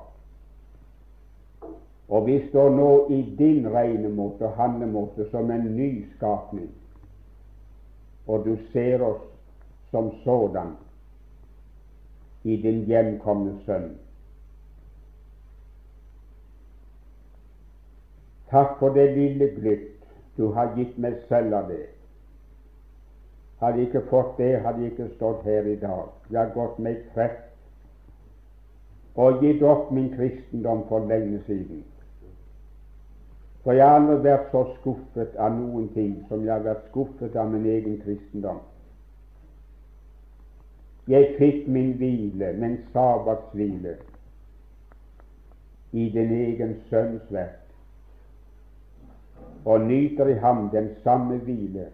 Og 2.07 2.25
vi 2.25 2.39
står 2.49 2.69
nå 2.69 2.89
i 3.09 3.21
din 3.37 3.67
regnemåte 3.69 4.47
og 4.47 4.57
handlemåte 4.57 5.29
som 5.31 5.51
en 5.51 5.69
nyskapning. 5.75 6.69
Og 8.27 8.45
du 8.45 8.57
ser 8.71 9.03
oss 9.03 9.21
som 9.91 10.11
sådan 10.23 10.73
i 12.43 12.57
din 12.61 12.85
hjemkomne 12.87 13.59
Sønn. 13.65 13.91
Takk 18.51 18.77
for 18.79 18.95
det 18.95 19.09
lille 19.17 19.49
glipp 19.55 19.93
du 20.37 20.51
har 20.55 20.75
gitt 20.77 20.97
meg 20.97 21.17
selv 21.27 21.53
av 21.53 21.67
det. 21.71 21.87
Hadde 23.59 23.81
jeg 23.81 23.89
ikke 23.89 24.05
fått 24.09 24.37
det, 24.37 24.53
hadde 24.61 24.83
jeg 24.83 24.91
ikke 24.91 25.09
stått 25.15 25.43
her 25.43 25.65
i 25.65 25.75
dag. 25.81 26.13
Jeg 26.29 26.39
har 26.39 26.53
gått 26.53 26.79
meg 26.79 27.01
trett 27.15 27.43
og 29.17 29.41
gitt 29.41 29.63
opp 29.65 29.89
min 29.91 30.11
kristendom 30.13 30.83
for 30.89 31.09
lenge 31.09 31.41
siden. 31.47 31.83
For 33.63 33.73
jeg 33.73 33.83
har 33.83 33.99
aldri 33.99 34.17
vært 34.23 34.51
så 34.53 34.61
skuffet 34.77 35.33
av 35.41 35.55
noen 35.57 35.89
ting 35.95 36.13
som 36.29 36.45
jeg 36.45 36.53
har 36.53 36.63
vært 36.63 36.85
skuffet 36.91 37.35
av 37.35 37.49
min 37.51 37.65
egen 37.67 37.97
kristendom. 38.03 38.61
Jeg 41.07 41.33
fikk 41.39 41.65
min 41.71 41.93
hvile, 41.97 42.53
min 42.61 42.77
sabbatshvile, 42.93 43.95
i 45.91 46.09
din 46.13 46.31
egen 46.35 46.75
sønns 46.91 47.31
verk, 47.31 47.66
og 49.65 49.81
nyter 49.81 50.27
i 50.27 50.33
ham 50.33 50.69
den 50.69 50.89
samme 51.03 51.37
hvile 51.37 51.87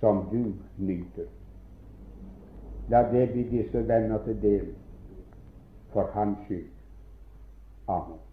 som 0.00 0.28
du 0.32 0.52
nyter. 0.78 1.26
La 2.88 3.02
det 3.12 3.26
bli 3.32 3.42
disse 3.42 3.88
venner 3.88 4.18
til 4.24 4.42
del 4.42 4.68
for 5.92 6.10
hans 6.14 6.38
skyld. 6.44 6.70
Amen. 7.88 8.27